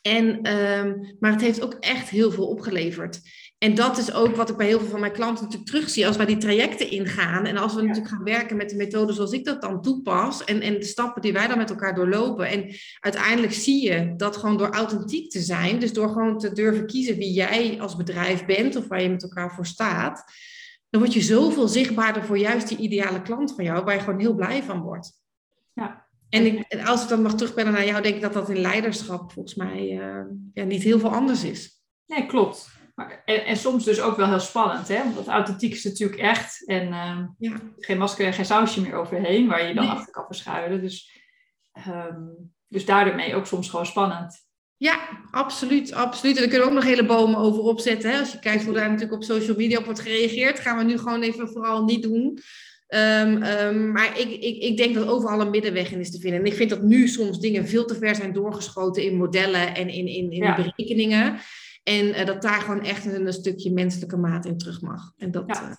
En, 0.02 0.56
um, 0.58 1.16
maar 1.20 1.32
het 1.32 1.42
heeft 1.42 1.62
ook 1.62 1.74
echt 1.74 2.10
heel 2.10 2.32
veel 2.32 2.48
opgeleverd. 2.48 3.22
En 3.64 3.76
dat 3.76 3.98
is 3.98 4.14
ook 4.14 4.36
wat 4.36 4.50
ik 4.50 4.58
bij 4.58 4.68
heel 4.68 4.80
veel 4.80 4.90
van 4.90 5.00
mijn 5.00 5.12
klanten 5.12 5.44
natuurlijk 5.44 5.72
terugzie 5.72 6.08
als 6.08 6.18
wij 6.18 6.26
die 6.26 6.38
trajecten 6.38 6.92
ingaan. 6.92 7.46
En 7.46 7.58
als 7.58 7.74
we 7.74 7.82
natuurlijk 7.82 8.10
gaan 8.10 8.24
werken 8.24 8.58
met 8.58 8.70
de 8.70 8.76
methode 8.76 9.14
zoals 9.14 9.32
ik 9.32 9.46
dat 9.46 9.62
dan 9.62 9.82
toepas. 9.82 10.44
En, 10.44 10.62
en 10.62 10.74
de 10.74 10.86
stappen 10.86 11.22
die 11.22 11.34
wij 11.34 11.48
dan 11.48 11.58
met 11.58 11.70
elkaar 11.70 11.96
doorlopen. 11.96 12.48
En 12.48 12.76
uiteindelijk 13.00 13.54
zie 13.54 13.84
je 13.84 14.14
dat 14.16 14.38
gewoon 14.38 14.58
door 14.58 14.70
authentiek 14.70 15.30
te 15.30 15.40
zijn. 15.40 15.80
Dus 15.80 15.94
door 15.94 16.10
gewoon 16.10 16.38
te 16.38 16.52
durven 16.52 16.86
kiezen 16.86 17.18
wie 17.18 17.32
jij 17.32 17.78
als 17.80 17.96
bedrijf 17.96 18.46
bent 18.46 18.76
of 18.76 18.88
waar 18.88 19.02
je 19.02 19.10
met 19.10 19.24
elkaar 19.24 19.54
voor 19.54 19.66
staat. 19.66 20.24
Dan 20.90 21.02
word 21.02 21.14
je 21.14 21.22
zoveel 21.22 21.68
zichtbaarder 21.68 22.24
voor 22.24 22.38
juist 22.38 22.68
die 22.68 22.78
ideale 22.78 23.22
klant 23.22 23.54
van 23.56 23.64
jou. 23.64 23.84
Waar 23.84 23.96
je 23.96 24.02
gewoon 24.02 24.20
heel 24.20 24.36
blij 24.36 24.64
van 24.64 24.82
wordt. 24.82 25.12
Ja. 25.74 26.08
En 26.30 26.46
ik, 26.46 26.82
als 26.86 27.04
ik 27.04 27.10
dan 27.10 27.22
mag 27.22 27.36
terugbellen 27.36 27.74
naar 27.74 27.86
jou, 27.86 28.02
denk 28.02 28.16
ik 28.16 28.22
dat 28.22 28.34
dat 28.34 28.50
in 28.50 28.62
leiderschap 28.62 29.32
volgens 29.32 29.56
mij 29.56 29.92
uh, 29.92 30.26
ja, 30.54 30.64
niet 30.64 30.84
heel 30.84 31.00
veel 31.00 31.14
anders 31.14 31.44
is. 31.44 31.82
Nee, 32.06 32.26
klopt. 32.26 32.80
Maar, 32.96 33.22
en, 33.26 33.46
en, 33.46 33.58
soms 33.58 33.84
dus 33.84 34.02
ook 34.02 34.18
wel 34.18 34.28
heel 34.28 34.40
spannend, 34.40 34.88
hè? 34.88 35.14
Want 35.14 35.28
authentiek 35.28 35.74
is 35.74 35.84
natuurlijk 35.84 36.20
echt. 36.20 36.68
En 36.68 36.88
uh, 36.88 37.20
ja. 37.38 37.56
geen 37.78 37.98
masker 37.98 38.26
en 38.26 38.34
geen 38.34 38.46
sausje 38.46 38.82
meer 38.82 38.94
overheen, 38.94 39.48
waar 39.48 39.68
je 39.68 39.74
dan 39.74 39.84
nee. 39.84 39.94
achter 39.94 40.14
kan 40.14 40.26
verschuilen. 40.26 40.82
Dus, 40.82 41.22
um, 41.88 42.54
dus 42.68 42.86
daarmee 42.86 43.36
ook 43.36 43.46
soms 43.46 43.70
gewoon 43.70 43.86
spannend. 43.86 44.50
Ja, 44.78 45.00
absoluut, 45.32 45.94
absoluut. 45.94 46.36
En 46.36 46.42
daar 46.42 46.50
kunnen 46.52 46.68
we 46.68 46.74
ook 46.74 46.80
nog 46.80 46.90
hele 46.90 47.06
bomen 47.06 47.40
over 47.40 47.62
opzetten. 47.62 48.12
Hè? 48.12 48.20
Als 48.20 48.32
je 48.32 48.40
kijkt 48.40 48.64
hoe 48.64 48.74
daar 48.74 48.90
natuurlijk 48.90 49.22
op 49.22 49.24
social 49.24 49.58
media 49.58 49.78
op 49.78 49.86
wordt 49.86 50.00
gereageerd, 50.00 50.60
gaan 50.60 50.78
we 50.78 50.84
nu 50.84 50.98
gewoon 50.98 51.22
even 51.22 51.50
vooral 51.50 51.84
niet 51.84 52.04
doen. 52.04 52.40
Um, 52.88 53.44
um, 53.44 53.92
maar 53.92 54.20
ik, 54.20 54.30
ik, 54.30 54.58
ik 54.58 54.78
denk 54.78 54.96
dat 54.96 55.08
overal 55.08 55.42
een 55.42 55.50
middenweg 55.50 55.92
in 55.92 56.00
is 56.00 56.12
te 56.12 56.20
vinden. 56.20 56.40
En 56.40 56.46
ik 56.46 56.54
vind 56.54 56.70
dat 56.70 56.82
nu 56.82 57.08
soms 57.08 57.40
dingen 57.40 57.68
veel 57.68 57.86
te 57.86 57.96
ver 57.96 58.16
zijn 58.16 58.34
doorgeschoten 58.34 59.04
in 59.04 59.18
modellen 59.18 59.76
en 59.76 59.90
in, 59.90 60.08
in, 60.08 60.32
in 60.32 60.44
ja. 60.44 60.56
berekeningen. 60.56 61.40
En 61.84 62.26
dat 62.26 62.42
daar 62.42 62.62
gewoon 62.62 62.84
echt 62.84 63.06
een, 63.06 63.26
een, 63.26 63.34
stukje 63.34 63.74
menselijke 63.74 64.18
maat 64.18 64.46
in 64.46 64.58
terug 64.58 64.82
mag. 64.82 65.14
En 65.18 65.32
dat, 65.32 65.78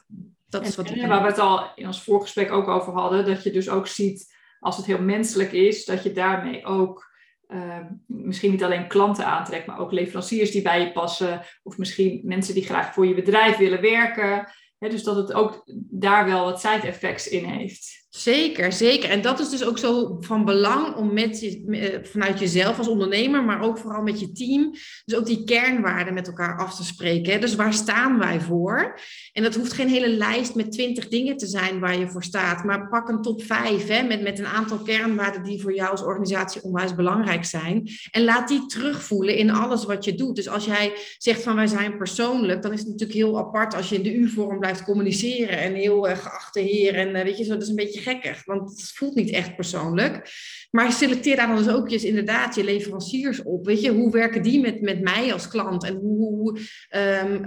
dat 0.49 0.67
is 0.67 0.77
wat 0.77 0.91
en, 0.91 1.09
Waar 1.09 1.23
we 1.23 1.29
het 1.29 1.39
al 1.39 1.71
in 1.75 1.87
ons 1.87 2.03
voorgesprek 2.03 2.51
ook 2.51 2.69
over 2.69 2.93
hadden, 2.93 3.27
dat 3.27 3.43
je 3.43 3.51
dus 3.51 3.69
ook 3.69 3.87
ziet 3.87 4.35
als 4.59 4.77
het 4.77 4.87
heel 4.87 5.03
menselijk 5.03 5.53
is, 5.53 5.85
dat 5.85 6.03
je 6.03 6.13
daarmee 6.13 6.65
ook 6.65 7.13
Ehm, 7.53 7.87
misschien 8.07 8.51
niet 8.51 8.65
alleen 8.65 8.89
klanten 8.89 9.27
aantrekt, 9.27 9.67
maar 9.67 9.79
ook 9.79 9.93
leveranciers 9.93 10.51
die 10.51 10.63
bij 10.63 10.81
je 10.81 10.93
passen. 10.93 11.41
Of 11.63 11.79
misschien 11.79 12.21
mensen 12.25 12.55
die 12.55 12.65
graag 12.65 12.93
voor 12.93 13.07
je 13.07 13.15
bedrijf 13.15 13.57
willen 13.57 13.81
werken. 13.81 14.53
dus 14.79 15.03
dat 15.03 15.17
het 15.17 15.33
ook 15.33 15.63
daar 15.91 16.25
wel 16.25 16.45
wat 16.45 16.61
side 16.61 16.87
effects 16.87 17.29
in 17.29 17.45
heeft. 17.45 18.02
Zeker, 18.15 18.73
zeker. 18.73 19.11
En 19.11 19.23
dat 19.23 19.41
is 19.41 19.49
dus 19.49 19.65
ook 19.65 19.79
zo 19.79 20.17
van 20.21 20.45
belang 20.45 20.97
om 20.97 21.13
met 21.13 21.41
je, 21.41 21.65
eh, 21.67 22.11
vanuit 22.11 22.39
jezelf 22.39 22.79
als 22.79 22.89
ondernemer, 22.89 23.45
maar 23.45 23.63
ook 23.63 23.79
vooral 23.79 24.03
met 24.03 24.21
je 24.21 24.33
team, 24.33 24.71
dus 25.05 25.19
ook 25.19 25.27
die 25.27 25.45
kernwaarden 25.45 26.15
met 26.15 26.27
elkaar 26.27 26.59
af 26.59 26.77
te 26.77 26.85
spreken. 26.85 27.41
Dus 27.41 27.55
waar 27.55 27.73
staan 27.73 28.19
wij 28.19 28.41
voor? 28.41 29.01
En 29.33 29.43
dat 29.43 29.55
hoeft 29.55 29.73
geen 29.73 29.89
hele 29.89 30.09
lijst 30.09 30.55
met 30.55 30.73
twintig 30.73 31.09
dingen 31.09 31.37
te 31.37 31.47
zijn 31.47 31.81
waar 31.81 31.99
je 31.99 32.09
voor 32.09 32.23
staat, 32.23 32.65
maar 32.65 32.89
pak 32.89 33.09
een 33.09 33.23
top 33.23 33.43
vijf 33.43 33.89
hè, 33.89 34.03
met, 34.03 34.23
met 34.23 34.39
een 34.39 34.47
aantal 34.47 34.79
kernwaarden 34.79 35.43
die 35.43 35.63
voor 35.63 35.75
jou 35.75 35.91
als 35.91 36.03
organisatie 36.03 36.63
onwijs 36.63 36.95
belangrijk 36.95 37.45
zijn. 37.45 37.89
En 38.11 38.25
laat 38.25 38.49
die 38.49 38.67
terugvoelen 38.67 39.37
in 39.37 39.51
alles 39.51 39.85
wat 39.85 40.05
je 40.05 40.15
doet. 40.15 40.37
Dus 40.37 40.49
als 40.49 40.65
jij 40.65 40.93
zegt 41.19 41.43
van 41.43 41.57
wij 41.57 41.67
zijn 41.67 41.97
persoonlijk, 41.97 42.63
dan 42.63 42.73
is 42.73 42.79
het 42.79 42.89
natuurlijk 42.89 43.19
heel 43.19 43.39
apart 43.39 43.75
als 43.75 43.89
je 43.89 43.97
in 43.97 44.03
de 44.03 44.15
U-vorm 44.15 44.59
blijft 44.59 44.85
communiceren 44.85 45.59
en 45.59 45.75
heel 45.75 46.09
uh, 46.09 46.17
geachte 46.17 46.61
heer 46.61 46.95
en 46.95 47.17
uh, 47.17 47.23
weet 47.23 47.39
je 47.39 47.45
zo, 47.45 47.53
dat 47.53 47.63
is 47.63 47.69
een 47.69 47.75
beetje 47.75 48.01
gekkig, 48.03 48.45
want 48.45 48.71
het 48.71 48.91
voelt 48.95 49.15
niet 49.15 49.31
echt 49.31 49.57
persoonlijk. 49.57 50.31
Maar 50.71 50.93
selecteer 50.93 51.37
daar 51.37 51.47
dan 51.47 51.57
dus 51.57 51.69
ook 51.69 51.91
eens 51.91 52.05
inderdaad 52.05 52.55
je 52.55 52.65
leveranciers 52.65 53.43
op. 53.43 53.67
Weet 53.67 53.83
je, 53.83 53.93
hoe 53.93 54.11
werken 54.11 54.43
die 54.43 54.61
met, 54.61 54.81
met 54.81 55.01
mij 55.01 55.33
als 55.33 55.49
klant? 55.49 55.85
En 55.85 55.95
hoe, 55.95 56.59
um, 56.91 57.41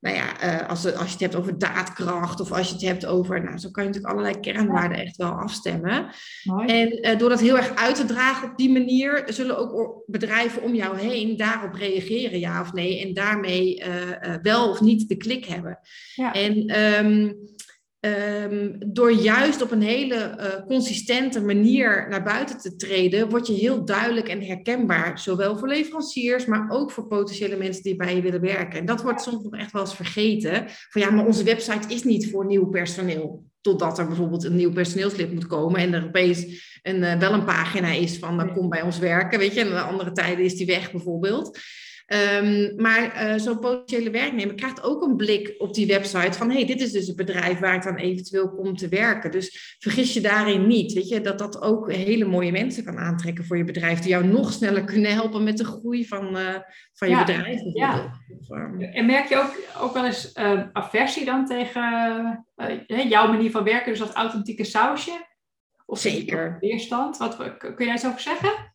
nou 0.00 0.16
ja, 0.16 0.44
uh, 0.44 0.68
als, 0.68 0.94
als 0.94 1.06
je 1.06 1.12
het 1.12 1.20
hebt 1.20 1.34
over 1.34 1.58
daadkracht 1.58 2.40
of 2.40 2.52
als 2.52 2.68
je 2.68 2.74
het 2.74 2.82
hebt 2.82 3.06
over, 3.06 3.42
nou, 3.42 3.58
zo 3.58 3.70
kan 3.70 3.82
je 3.82 3.88
natuurlijk 3.88 4.14
allerlei 4.14 4.40
kernwaarden 4.40 4.98
echt 4.98 5.16
wel 5.16 5.30
afstemmen. 5.30 6.06
Mooi. 6.42 6.66
En 6.66 7.06
uh, 7.06 7.18
door 7.18 7.28
dat 7.28 7.40
heel 7.40 7.56
erg 7.56 7.74
uit 7.74 7.96
te 7.96 8.04
dragen 8.04 8.50
op 8.50 8.56
die 8.56 8.70
manier, 8.70 9.22
zullen 9.26 9.58
ook 9.58 10.02
bedrijven 10.06 10.62
om 10.62 10.74
jou 10.74 10.98
heen 10.98 11.36
daarop 11.36 11.74
reageren, 11.74 12.38
ja 12.38 12.60
of 12.60 12.72
nee. 12.72 13.00
En 13.06 13.14
daarmee 13.14 13.82
wel 14.42 14.70
of 14.70 14.80
niet 14.80 15.08
de 15.08 15.16
klik 15.16 15.44
hebben. 15.44 15.78
Ja. 16.14 16.32
En 16.32 16.80
um, 17.04 17.36
Um, 18.04 18.76
door 18.86 19.12
juist 19.12 19.62
op 19.62 19.70
een 19.70 19.82
hele 19.82 20.36
uh, 20.38 20.66
consistente 20.66 21.40
manier 21.40 22.06
naar 22.08 22.22
buiten 22.22 22.58
te 22.58 22.76
treden, 22.76 23.28
word 23.28 23.46
je 23.46 23.52
heel 23.52 23.84
duidelijk 23.84 24.28
en 24.28 24.42
herkenbaar. 24.42 25.18
Zowel 25.18 25.58
voor 25.58 25.68
leveranciers, 25.68 26.44
maar 26.46 26.70
ook 26.70 26.90
voor 26.90 27.06
potentiële 27.06 27.56
mensen 27.56 27.82
die 27.82 27.96
bij 27.96 28.14
je 28.14 28.22
willen 28.22 28.40
werken. 28.40 28.78
En 28.78 28.86
dat 28.86 29.02
wordt 29.02 29.22
soms 29.22 29.42
nog 29.42 29.56
echt 29.56 29.72
wel 29.72 29.82
eens 29.82 29.94
vergeten. 29.94 30.64
Van 30.66 31.00
ja, 31.02 31.10
maar 31.10 31.26
onze 31.26 31.44
website 31.44 31.94
is 31.94 32.02
niet 32.02 32.30
voor 32.30 32.46
nieuw 32.46 32.66
personeel. 32.66 33.44
Totdat 33.60 33.98
er 33.98 34.06
bijvoorbeeld 34.06 34.44
een 34.44 34.56
nieuw 34.56 34.72
personeelslid 34.72 35.32
moet 35.32 35.46
komen 35.46 35.80
en 35.80 35.94
er 35.94 36.04
opeens 36.04 36.46
een, 36.82 37.02
uh, 37.02 37.18
wel 37.18 37.32
een 37.32 37.44
pagina 37.44 37.88
is 37.88 38.18
van 38.18 38.36
dan 38.36 38.52
kom 38.52 38.68
bij 38.68 38.82
ons 38.82 38.98
werken. 38.98 39.38
Weet 39.38 39.54
je, 39.54 39.60
en 39.60 39.68
de 39.68 39.80
andere 39.80 40.12
tijden 40.12 40.44
is 40.44 40.56
die 40.56 40.66
weg 40.66 40.92
bijvoorbeeld. 40.92 41.58
Um, 42.12 42.72
maar 42.76 43.32
uh, 43.32 43.38
zo'n 43.38 43.58
potentiële 43.58 44.10
werknemer 44.10 44.54
krijgt 44.54 44.82
ook 44.82 45.02
een 45.02 45.16
blik 45.16 45.54
op 45.58 45.74
die 45.74 45.86
website 45.86 46.38
van 46.38 46.50
hey, 46.50 46.66
dit 46.66 46.80
is 46.80 46.92
dus 46.92 47.06
het 47.06 47.16
bedrijf 47.16 47.58
waar 47.58 47.74
ik 47.74 47.82
dan 47.82 47.96
eventueel 47.96 48.50
kom 48.50 48.76
te 48.76 48.88
werken. 48.88 49.30
Dus 49.30 49.76
vergis 49.78 50.14
je 50.14 50.20
daarin 50.20 50.66
niet, 50.66 50.92
weet 50.92 51.08
je, 51.08 51.20
dat 51.20 51.38
dat 51.38 51.62
ook 51.62 51.92
hele 51.92 52.24
mooie 52.24 52.52
mensen 52.52 52.84
kan 52.84 52.98
aantrekken 52.98 53.44
voor 53.44 53.56
je 53.56 53.64
bedrijf, 53.64 53.98
die 53.98 54.10
jou 54.10 54.24
nog 54.24 54.52
sneller 54.52 54.84
kunnen 54.84 55.12
helpen 55.12 55.44
met 55.44 55.56
de 55.58 55.64
groei 55.64 56.06
van, 56.06 56.36
uh, 56.36 56.54
van 56.92 57.08
je 57.08 57.16
bedrijf. 57.16 57.60
Ja. 57.72 58.20
Ehm, 58.48 58.80
en 58.80 59.06
merk 59.06 59.28
je 59.28 59.36
ook, 59.36 59.56
ook 59.80 59.94
wel 59.94 60.06
eens 60.06 60.30
uh, 60.34 60.62
aversie 60.72 61.24
dan 61.24 61.46
tegen 61.46 62.46
jouw 63.08 63.28
manier 63.28 63.50
van 63.50 63.64
werken, 63.64 63.90
dus 63.90 63.98
dat 63.98 64.12
authentieke 64.12 64.64
sausje? 64.64 65.26
Of 65.86 65.98
Zeker. 65.98 66.56
Weerstand? 66.60 67.16
Wat 67.16 67.36
kun 67.74 67.86
jij 67.86 67.96
zo 67.96 68.08
over 68.08 68.20
zeggen? 68.20 68.71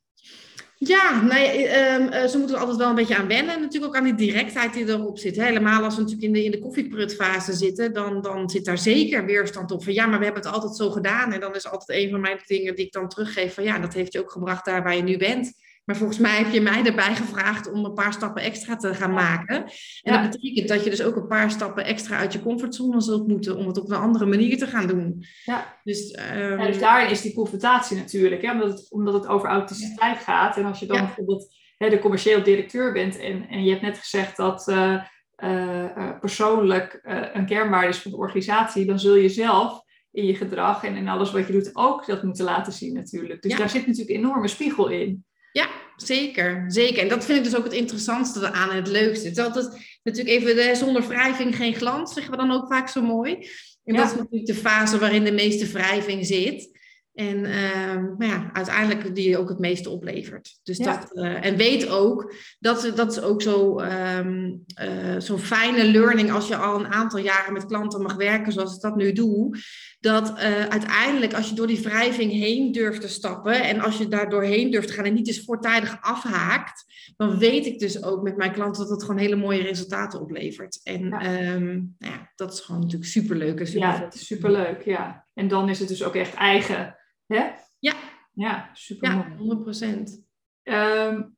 Ja, 0.79 1.21
nee, 1.21 1.79
um, 1.93 2.29
ze 2.29 2.37
moeten 2.37 2.55
er 2.55 2.61
altijd 2.61 2.79
wel 2.79 2.89
een 2.89 2.95
beetje 2.95 3.17
aan 3.17 3.27
wennen. 3.27 3.55
En 3.55 3.61
natuurlijk 3.61 3.95
ook 3.95 3.97
aan 3.97 4.03
die 4.03 4.15
directheid 4.15 4.73
die 4.73 4.87
erop 4.87 5.17
zit. 5.17 5.35
Helemaal 5.35 5.83
als 5.83 5.95
we 5.95 6.01
natuurlijk 6.01 6.27
in 6.27 6.33
de, 6.33 6.43
in 6.43 6.51
de 6.51 6.59
koffieprutfase 6.59 7.53
zitten, 7.53 7.93
dan, 7.93 8.21
dan 8.21 8.49
zit 8.49 8.65
daar 8.65 8.77
zeker 8.77 9.25
weerstand 9.25 9.71
op. 9.71 9.83
Van 9.83 9.93
ja, 9.93 10.05
maar 10.05 10.19
we 10.19 10.25
hebben 10.25 10.43
het 10.43 10.53
altijd 10.53 10.75
zo 10.75 10.89
gedaan. 10.89 11.33
En 11.33 11.39
dan 11.39 11.55
is 11.55 11.69
altijd 11.69 11.99
een 11.99 12.09
van 12.09 12.21
mijn 12.21 12.39
dingen 12.45 12.75
die 12.75 12.85
ik 12.85 12.91
dan 12.91 13.09
teruggeef 13.09 13.53
van 13.53 13.63
ja, 13.63 13.79
dat 13.79 13.93
heeft 13.93 14.13
je 14.13 14.19
ook 14.19 14.31
gebracht 14.31 14.65
daar 14.65 14.83
waar 14.83 14.95
je 14.95 15.03
nu 15.03 15.17
bent. 15.17 15.53
Maar 15.87 15.95
volgens 15.95 16.19
mij 16.19 16.37
heb 16.37 16.51
je 16.51 16.61
mij 16.61 16.85
erbij 16.85 17.15
gevraagd 17.15 17.71
om 17.71 17.85
een 17.85 17.93
paar 17.93 18.13
stappen 18.13 18.43
extra 18.43 18.75
te 18.75 18.93
gaan 18.93 19.13
maken. 19.13 19.55
En 20.01 20.13
dat 20.13 20.31
betekent 20.31 20.67
dat 20.67 20.83
je 20.83 20.89
dus 20.89 21.03
ook 21.03 21.15
een 21.15 21.27
paar 21.27 21.51
stappen 21.51 21.85
extra 21.85 22.17
uit 22.17 22.33
je 22.33 22.41
comfortzone 22.41 23.01
zult 23.01 23.27
moeten 23.27 23.57
om 23.57 23.67
het 23.67 23.77
op 23.77 23.89
een 23.89 23.97
andere 23.97 24.25
manier 24.25 24.57
te 24.57 24.67
gaan 24.67 24.87
doen. 24.87 25.25
Ja, 25.45 25.79
dus, 25.83 26.17
um... 26.33 26.59
ja, 26.59 26.65
dus 26.65 26.79
daarin 26.79 27.09
is 27.09 27.21
die 27.21 27.33
confrontatie 27.33 27.97
natuurlijk, 27.97 28.41
hè? 28.41 28.51
Omdat, 28.51 28.69
het, 28.69 28.91
omdat 28.91 29.13
het 29.13 29.27
over 29.27 29.49
authenticiteit 29.49 30.17
gaat. 30.17 30.57
En 30.57 30.65
als 30.65 30.79
je 30.79 30.85
dan 30.85 30.97
bijvoorbeeld 30.97 31.55
hè, 31.77 31.89
de 31.89 31.99
commercieel 31.99 32.43
directeur 32.43 32.93
bent 32.93 33.19
en, 33.19 33.47
en 33.47 33.63
je 33.63 33.69
hebt 33.69 33.81
net 33.81 33.97
gezegd 33.97 34.37
dat 34.37 34.67
uh, 34.67 35.03
uh, 35.43 36.19
persoonlijk 36.19 36.99
een 37.33 37.45
kernwaarde 37.45 37.87
is 37.87 38.01
van 38.01 38.11
de 38.11 38.17
organisatie, 38.17 38.85
dan 38.85 38.99
zul 38.99 39.15
je 39.15 39.29
zelf 39.29 39.81
in 40.11 40.25
je 40.25 40.35
gedrag 40.35 40.83
en 40.83 40.95
in 40.95 41.07
alles 41.07 41.31
wat 41.31 41.47
je 41.47 41.53
doet 41.53 41.69
ook 41.73 42.05
dat 42.05 42.23
moeten 42.23 42.45
laten 42.45 42.73
zien 42.73 42.93
natuurlijk. 42.93 43.41
Dus 43.41 43.55
daar 43.55 43.69
zit 43.69 43.87
natuurlijk 43.87 44.17
een 44.17 44.25
enorme 44.25 44.47
spiegel 44.47 44.87
in. 44.87 45.25
Ja, 45.57 45.69
zeker. 45.95 46.63
Zeker. 46.67 47.01
En 47.01 47.07
dat 47.07 47.25
vind 47.25 47.37
ik 47.37 47.43
dus 47.43 47.55
ook 47.55 47.63
het 47.63 47.73
interessantste 47.73 48.51
aan 48.51 48.69
en 48.69 48.75
het 48.75 48.87
leukste. 48.87 49.27
Het 49.27 49.37
is 49.37 49.43
altijd 49.43 49.99
natuurlijk 50.03 50.35
even 50.35 50.55
de, 50.55 50.75
zonder 50.75 51.07
wrijving 51.07 51.55
geen 51.55 51.75
glans, 51.75 52.13
zeggen 52.13 52.31
we 52.31 52.37
dan 52.37 52.51
ook 52.51 52.67
vaak 52.67 52.89
zo 52.89 53.01
mooi. 53.01 53.49
En 53.83 53.95
dat 53.95 54.05
is 54.05 54.15
natuurlijk 54.17 54.45
de 54.45 54.55
fase 54.55 54.97
waarin 54.97 55.23
de 55.23 55.31
meeste 55.31 55.67
wrijving 55.67 56.25
zit. 56.25 56.76
En 57.17 57.37
uh, 57.37 58.17
maar 58.17 58.27
ja, 58.27 58.49
uiteindelijk 58.53 59.15
die 59.15 59.37
ook 59.37 59.49
het 59.49 59.59
meeste 59.59 59.89
oplevert. 59.89 60.59
Dus 60.63 60.77
dat, 60.77 61.09
uh, 61.13 61.45
en 61.45 61.55
weet 61.55 61.89
ook, 61.89 62.33
dat, 62.59 62.91
dat 62.95 63.11
is 63.11 63.21
ook 63.21 63.41
zo, 63.41 63.79
um, 63.79 64.63
uh, 64.81 65.15
zo'n 65.17 65.39
fijne 65.39 65.91
learning 65.91 66.31
als 66.31 66.47
je 66.47 66.55
al 66.55 66.79
een 66.79 66.93
aantal 66.93 67.19
jaren 67.19 67.53
met 67.53 67.65
klanten 67.65 68.01
mag 68.01 68.15
werken 68.15 68.51
zoals 68.51 68.75
ik 68.75 68.81
dat 68.81 68.95
nu 68.95 69.11
doe. 69.11 69.57
Dat 69.99 70.29
uh, 70.29 70.65
uiteindelijk 70.65 71.33
als 71.33 71.49
je 71.49 71.55
door 71.55 71.67
die 71.67 71.81
wrijving 71.81 72.31
heen 72.31 72.71
durft 72.71 73.01
te 73.01 73.07
stappen 73.07 73.63
en 73.63 73.79
als 73.79 73.97
je 73.97 74.07
daar 74.07 74.29
doorheen 74.29 74.71
durft 74.71 74.87
te 74.87 74.93
gaan 74.93 75.05
en 75.05 75.13
niet 75.13 75.27
eens 75.27 75.45
voortijdig 75.45 75.97
afhaakt, 76.01 76.85
dan 77.15 77.37
weet 77.37 77.65
ik 77.65 77.79
dus 77.79 78.03
ook 78.03 78.23
met 78.23 78.37
mijn 78.37 78.51
klanten 78.51 78.81
dat 78.81 78.91
het 78.91 79.03
gewoon 79.03 79.21
hele 79.21 79.35
mooie 79.35 79.61
resultaten 79.61 80.21
oplevert. 80.21 80.79
En 80.83 81.05
ja. 81.07 81.53
Um, 81.53 81.95
nou 81.97 82.13
ja, 82.13 82.31
dat 82.35 82.53
is 82.53 82.59
gewoon 82.59 82.81
natuurlijk 82.81 83.09
superleuk. 83.09 83.59
En 83.59 83.67
super 83.67 83.87
ja, 83.87 84.07
superleuk, 84.09 84.81
ja. 84.81 85.25
En 85.33 85.47
dan 85.47 85.69
is 85.69 85.79
het 85.79 85.87
dus 85.87 86.03
ook 86.03 86.15
echt 86.15 86.33
eigen 86.33 86.95
Hè? 87.27 87.51
Ja. 87.79 87.93
Ja, 88.33 88.69
super 88.73 89.09
Ja, 89.09 89.35
100 89.37 89.61
procent. 89.61 90.25
Um, 90.63 91.37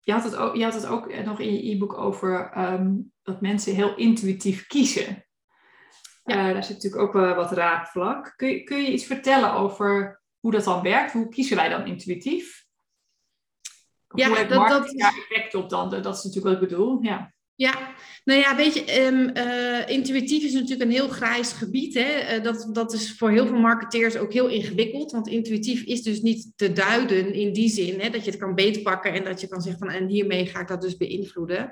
je, 0.00 0.12
had 0.12 0.24
het 0.24 0.36
ook, 0.36 0.56
je 0.56 0.64
had 0.64 0.74
het 0.74 0.86
ook 0.86 1.14
nog 1.24 1.40
in 1.40 1.52
je 1.52 1.70
e-book 1.70 1.98
over 1.98 2.58
um, 2.58 3.12
dat 3.22 3.40
mensen 3.40 3.74
heel 3.74 3.96
intuïtief 3.96 4.66
kiezen. 4.66 5.24
Ja. 6.24 6.48
Uh, 6.48 6.52
daar 6.52 6.64
zit 6.64 6.74
natuurlijk 6.74 7.02
ook 7.02 7.14
uh, 7.14 7.36
wat 7.36 7.52
raakvlak. 7.52 8.32
Kun 8.36 8.48
je, 8.48 8.62
kun 8.64 8.82
je 8.82 8.92
iets 8.92 9.04
vertellen 9.04 9.52
over 9.52 10.22
hoe 10.38 10.52
dat 10.52 10.64
dan 10.64 10.82
werkt? 10.82 11.12
Hoe 11.12 11.28
kiezen 11.28 11.56
wij 11.56 11.68
dan 11.68 11.86
intuïtief? 11.86 12.66
Of 14.08 14.20
ja, 14.20 14.28
hoe 14.28 14.46
dat, 14.46 14.68
dat 14.68 14.94
effect 14.94 15.54
op 15.54 15.68
dan? 15.68 15.90
Dat 15.90 16.16
is 16.16 16.24
natuurlijk 16.24 16.54
wat 16.54 16.62
ik 16.62 16.68
bedoel. 16.68 17.02
Ja. 17.02 17.32
Ja, 17.60 17.94
nou 18.24 18.40
ja, 18.40 18.56
weet 18.56 18.74
je, 18.74 19.04
um, 19.04 19.36
uh, 19.36 19.88
intuïtief 19.88 20.44
is 20.44 20.52
natuurlijk 20.52 20.80
een 20.80 20.90
heel 20.90 21.08
grijs 21.08 21.52
gebied. 21.52 21.94
Hè? 21.94 22.36
Uh, 22.36 22.44
dat, 22.44 22.68
dat 22.72 22.92
is 22.92 23.12
voor 23.12 23.30
heel 23.30 23.46
veel 23.46 23.58
marketeers 23.58 24.16
ook 24.16 24.32
heel 24.32 24.48
ingewikkeld. 24.48 25.12
Want 25.12 25.28
intuïtief 25.28 25.82
is 25.82 26.02
dus 26.02 26.20
niet 26.20 26.52
te 26.56 26.72
duiden 26.72 27.34
in 27.34 27.52
die 27.52 27.68
zin 27.68 28.00
hè, 28.00 28.10
dat 28.10 28.24
je 28.24 28.30
het 28.30 28.40
kan 28.40 28.54
beetpakken 28.54 29.12
en 29.12 29.24
dat 29.24 29.40
je 29.40 29.48
kan 29.48 29.60
zeggen 29.60 29.86
van 29.86 29.96
en 29.96 30.08
hiermee 30.08 30.46
ga 30.46 30.60
ik 30.60 30.68
dat 30.68 30.80
dus 30.80 30.96
beïnvloeden. 30.96 31.70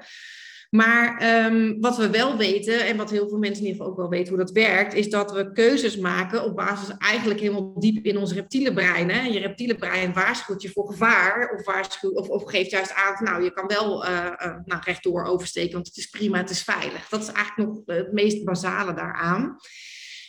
Maar 0.69 1.35
um, 1.47 1.81
wat 1.81 1.97
we 1.97 2.11
wel 2.11 2.37
weten, 2.37 2.87
en 2.87 2.97
wat 2.97 3.11
heel 3.11 3.29
veel 3.29 3.39
mensen 3.39 3.65
in 3.65 3.71
ieder 3.71 3.77
geval 3.77 3.87
ook 3.87 3.97
wel 3.99 4.09
weten 4.09 4.29
hoe 4.29 4.45
dat 4.45 4.51
werkt, 4.51 4.95
is 4.95 5.11
dat 5.11 5.33
we 5.33 5.53
keuzes 5.53 5.97
maken 5.97 6.45
op 6.45 6.57
basis 6.57 6.97
eigenlijk 6.99 7.41
helemaal 7.41 7.81
diep 7.81 8.05
in 8.05 8.17
ons 8.17 8.33
reptiele 8.33 8.73
brein. 8.73 9.11
Hè? 9.11 9.27
Je 9.27 9.39
reptiele 9.39 9.75
brein 9.75 10.13
waarschuwt 10.13 10.63
je 10.63 10.71
voor 10.71 10.87
gevaar 10.87 11.55
of, 11.59 11.65
waarschuwt, 11.65 12.29
of, 12.29 12.45
geeft 12.45 12.71
juist 12.71 12.95
aan 12.95 13.25
nou, 13.25 13.43
je 13.43 13.53
kan 13.53 13.67
wel 13.67 14.05
uh, 14.05 14.11
uh, 14.11 14.57
nou, 14.65 14.83
rechtdoor 14.85 15.25
oversteken, 15.25 15.73
want 15.73 15.87
het 15.87 15.97
is 15.97 16.07
prima, 16.07 16.39
het 16.39 16.51
is 16.51 16.63
veilig. 16.63 17.09
Dat 17.09 17.23
is 17.23 17.33
eigenlijk 17.33 17.69
nog 17.69 17.83
het 17.97 18.13
meest 18.13 18.45
basale 18.45 18.95
daaraan. 18.95 19.57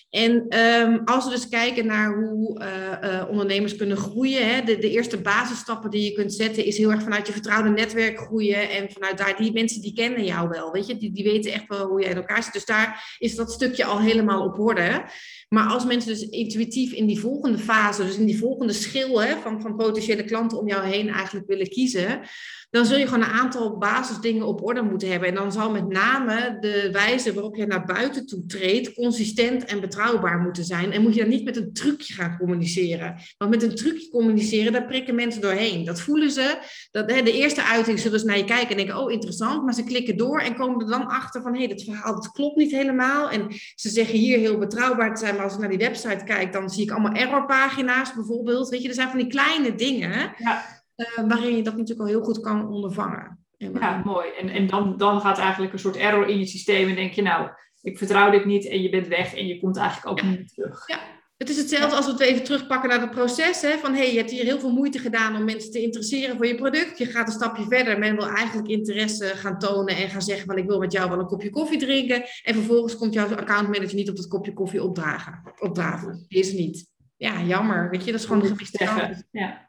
En 0.09 0.59
um, 0.59 1.01
als 1.05 1.25
we 1.25 1.31
dus 1.31 1.49
kijken 1.49 1.85
naar 1.85 2.13
hoe 2.13 2.61
uh, 2.61 3.11
uh, 3.11 3.29
ondernemers 3.29 3.75
kunnen 3.75 3.97
groeien, 3.97 4.55
hè, 4.55 4.63
de, 4.63 4.77
de, 4.77 4.89
eerste 4.89 5.21
basisstappen 5.21 5.89
die 5.89 6.03
je 6.03 6.11
kunt 6.11 6.33
zetten, 6.33 6.65
is 6.65 6.77
heel 6.77 6.91
erg 6.91 7.03
vanuit 7.03 7.27
je 7.27 7.33
vertrouwde 7.33 7.69
netwerk 7.69 8.19
groeien. 8.19 8.69
En 8.69 8.91
vanuit 8.91 9.17
daar, 9.17 9.37
die 9.37 9.53
mensen 9.53 9.81
die 9.81 9.93
kennen 9.93 10.25
jou 10.25 10.49
wel, 10.49 10.71
weet 10.71 10.87
je, 10.87 10.97
die, 10.97 11.11
die 11.11 11.23
weten 11.23 11.51
echt 11.51 11.67
wel 11.67 11.87
hoe 11.87 12.01
jij 12.01 12.09
in 12.09 12.15
elkaar 12.15 12.43
zit. 12.43 12.53
Dus 12.53 12.65
daar 12.65 13.15
is 13.19 13.35
dat 13.35 13.51
stukje 13.51 13.85
al 13.85 13.99
helemaal 13.99 14.45
op 14.45 14.59
orde. 14.59 15.05
Maar 15.49 15.67
als 15.67 15.85
mensen 15.85 16.11
dus 16.11 16.29
intuïtief 16.29 16.91
in 16.91 17.05
die 17.05 17.19
volgende 17.19 17.57
fase, 17.57 18.05
dus 18.05 18.17
in 18.17 18.25
die 18.25 18.37
volgende 18.37 18.73
schil 18.73 19.21
hè, 19.21 19.37
van, 19.37 19.61
van 19.61 19.75
potentiële 19.75 20.23
klanten 20.23 20.59
om 20.59 20.67
jou 20.67 20.85
heen 20.85 21.09
eigenlijk 21.09 21.47
willen 21.47 21.69
kiezen, 21.69 22.21
dan 22.69 22.86
zul 22.86 22.97
je 22.97 23.08
gewoon 23.08 23.23
een 23.23 23.29
aantal 23.29 23.77
basisdingen 23.77 24.45
op 24.45 24.63
orde 24.63 24.82
moeten 24.82 25.10
hebben. 25.12 25.29
En 25.29 25.36
dan 25.36 25.51
zal 25.51 25.71
met 25.71 25.88
name 25.88 26.58
de 26.60 26.89
wijze 26.91 27.34
waarop 27.34 27.55
je 27.55 27.65
naar 27.65 27.86
buiten 27.86 28.25
toe 28.25 28.45
treedt 28.45 28.93
consistent 28.93 29.65
en 29.65 29.82
betrouwbaar 29.82 30.39
moeten 30.39 30.63
zijn. 30.63 30.91
En 30.91 31.01
moet 31.01 31.13
je 31.13 31.19
dan 31.21 31.29
niet 31.29 31.43
met 31.43 31.58
een 31.58 31.73
trucje 31.73 32.13
gaan 32.13 32.38
communiceren. 32.38 33.15
Want 33.38 33.51
met 33.51 33.63
een 33.63 33.75
trucje 33.75 34.10
communiceren, 34.10 34.71
daar 34.71 34.86
prikken 34.86 35.15
mensen 35.15 35.41
doorheen. 35.41 35.86
Dat 35.86 36.01
voelen 36.01 36.32
ze. 36.32 36.58
Dat, 36.91 37.12
hè, 37.12 37.21
de 37.21 37.34
eerste 37.34 37.63
uiting 37.63 37.99
zullen 37.99 38.19
ze 38.19 38.25
naar 38.25 38.38
je 38.38 38.43
kijken 38.43 38.69
en 38.69 38.77
denken, 38.77 38.97
oh 38.97 39.12
interessant. 39.12 39.63
Maar 39.63 39.73
ze 39.73 39.84
klikken 39.84 40.17
door 40.17 40.39
en 40.39 40.55
komen 40.55 40.79
er 40.79 40.91
dan 40.91 41.08
achter 41.08 41.41
van, 41.41 41.53
hé, 41.53 41.60
hey, 41.60 41.67
dat 41.67 41.84
verhaal 41.84 42.29
klopt 42.34 42.58
niet 42.58 42.71
helemaal. 42.71 43.29
En 43.29 43.47
ze 43.75 43.89
zeggen 43.89 44.17
hier 44.17 44.38
heel 44.38 44.58
betrouwbaar 44.58 45.13
te 45.13 45.19
zijn, 45.19 45.36
maar 45.36 45.43
als 45.43 45.53
ik 45.53 45.60
naar 45.60 45.69
die 45.69 45.77
website 45.77 46.23
kijk, 46.25 46.53
dan 46.53 46.69
zie 46.69 46.84
ik 46.84 46.91
allemaal 46.91 47.13
errorpagina's 47.13 48.13
bijvoorbeeld. 48.13 48.69
Weet 48.69 48.82
je, 48.82 48.88
er 48.88 48.93
zijn 48.93 49.10
van 49.10 49.19
die 49.19 49.27
kleine 49.27 49.75
dingen. 49.75 50.34
Ja 50.38 50.78
uh, 50.99 51.27
waarin 51.27 51.55
je 51.55 51.63
dat 51.63 51.77
natuurlijk 51.77 51.99
al 51.99 52.15
heel 52.15 52.23
goed 52.23 52.39
kan 52.39 52.69
ondervangen. 52.69 53.39
Ja, 53.57 54.01
mooi. 54.05 54.29
En, 54.39 54.49
en 54.49 54.67
dan, 54.67 54.97
dan 54.97 55.21
gaat 55.21 55.38
eigenlijk 55.38 55.73
een 55.73 55.79
soort 55.79 55.95
error 55.95 56.27
in 56.27 56.39
je 56.39 56.45
systeem 56.45 56.89
en 56.89 56.95
denk 56.95 57.13
je, 57.13 57.21
nou, 57.21 57.49
ik 57.81 57.97
vertrouw 57.97 58.31
dit 58.31 58.45
niet 58.45 58.67
en 58.67 58.81
je 58.81 58.89
bent 58.89 59.07
weg 59.07 59.35
en 59.35 59.47
je 59.47 59.59
komt 59.59 59.77
eigenlijk 59.77 60.07
ook 60.07 60.23
niet 60.23 60.53
terug. 60.53 60.88
Ja. 60.88 60.99
Het 61.38 61.49
is 61.49 61.57
hetzelfde 61.57 61.95
als 61.95 62.05
we 62.05 62.12
het 62.12 62.21
even 62.21 62.43
terugpakken 62.43 62.89
naar 62.89 63.01
het 63.01 63.12
proces. 63.12 63.62
Hè? 63.62 63.77
Van 63.77 63.93
hey, 63.93 64.12
je 64.12 64.17
hebt 64.17 64.31
hier 64.31 64.43
heel 64.43 64.59
veel 64.59 64.71
moeite 64.71 64.99
gedaan 64.99 65.35
om 65.35 65.43
mensen 65.43 65.71
te 65.71 65.81
interesseren 65.81 66.38
voor 66.38 66.47
je 66.47 66.55
product. 66.55 66.97
Je 66.97 67.05
gaat 67.05 67.27
een 67.27 67.33
stapje 67.33 67.65
verder. 67.69 67.99
Men 67.99 68.15
wil 68.15 68.27
eigenlijk 68.27 68.67
interesse 68.67 69.25
gaan 69.25 69.59
tonen 69.59 69.95
en 69.95 70.09
gaan 70.09 70.21
zeggen 70.21 70.45
van 70.45 70.57
ik 70.57 70.67
wil 70.67 70.79
met 70.79 70.91
jou 70.91 71.09
wel 71.09 71.19
een 71.19 71.25
kopje 71.25 71.49
koffie 71.49 71.79
drinken. 71.79 72.23
En 72.43 72.53
vervolgens 72.53 72.95
komt 72.95 73.13
jouw 73.13 73.35
accountmanager 73.35 73.95
niet 73.95 74.09
op 74.09 74.15
dat 74.15 74.27
kopje 74.27 74.53
koffie 74.53 74.83
opdragen. 74.83 75.53
opdraven. 75.59 76.25
Is 76.27 76.53
niet. 76.53 76.88
Ja, 77.17 77.41
jammer. 77.41 77.89
Weet 77.89 78.05
je, 78.05 78.12
dat 78.12 78.19
is 78.19 78.25
gewoon 78.25 78.41
een 78.41 78.47
gemiste 78.47 79.23
Ja. 79.31 79.68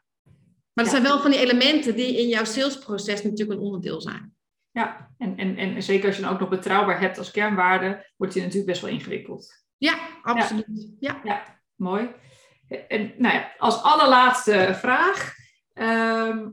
Maar 0.73 0.85
er 0.85 0.91
zijn 0.91 1.03
wel 1.03 1.19
van 1.19 1.31
die 1.31 1.39
elementen 1.39 1.95
die 1.95 2.19
in 2.19 2.27
jouw 2.27 2.43
salesproces 2.43 3.23
natuurlijk 3.23 3.59
een 3.59 3.65
onderdeel 3.65 4.01
zijn. 4.01 4.35
Ja, 4.71 5.11
en, 5.17 5.37
en, 5.37 5.57
en 5.57 5.83
zeker 5.83 6.07
als 6.07 6.15
je 6.15 6.21
dan 6.21 6.31
ook 6.31 6.39
nog 6.39 6.49
betrouwbaar 6.49 6.99
hebt 6.99 7.17
als 7.17 7.31
kernwaarde, 7.31 8.11
wordt 8.17 8.33
je 8.33 8.39
natuurlijk 8.39 8.67
best 8.67 8.81
wel 8.81 8.91
ingewikkeld. 8.91 9.63
Ja, 9.77 9.99
absoluut. 10.21 10.95
Ja, 10.99 11.21
ja. 11.23 11.61
mooi. 11.75 12.09
En 12.87 13.13
nou 13.17 13.33
ja, 13.33 13.51
als 13.57 13.81
allerlaatste 13.81 14.77
vraag. 14.79 15.33
Ehm, 15.73 16.49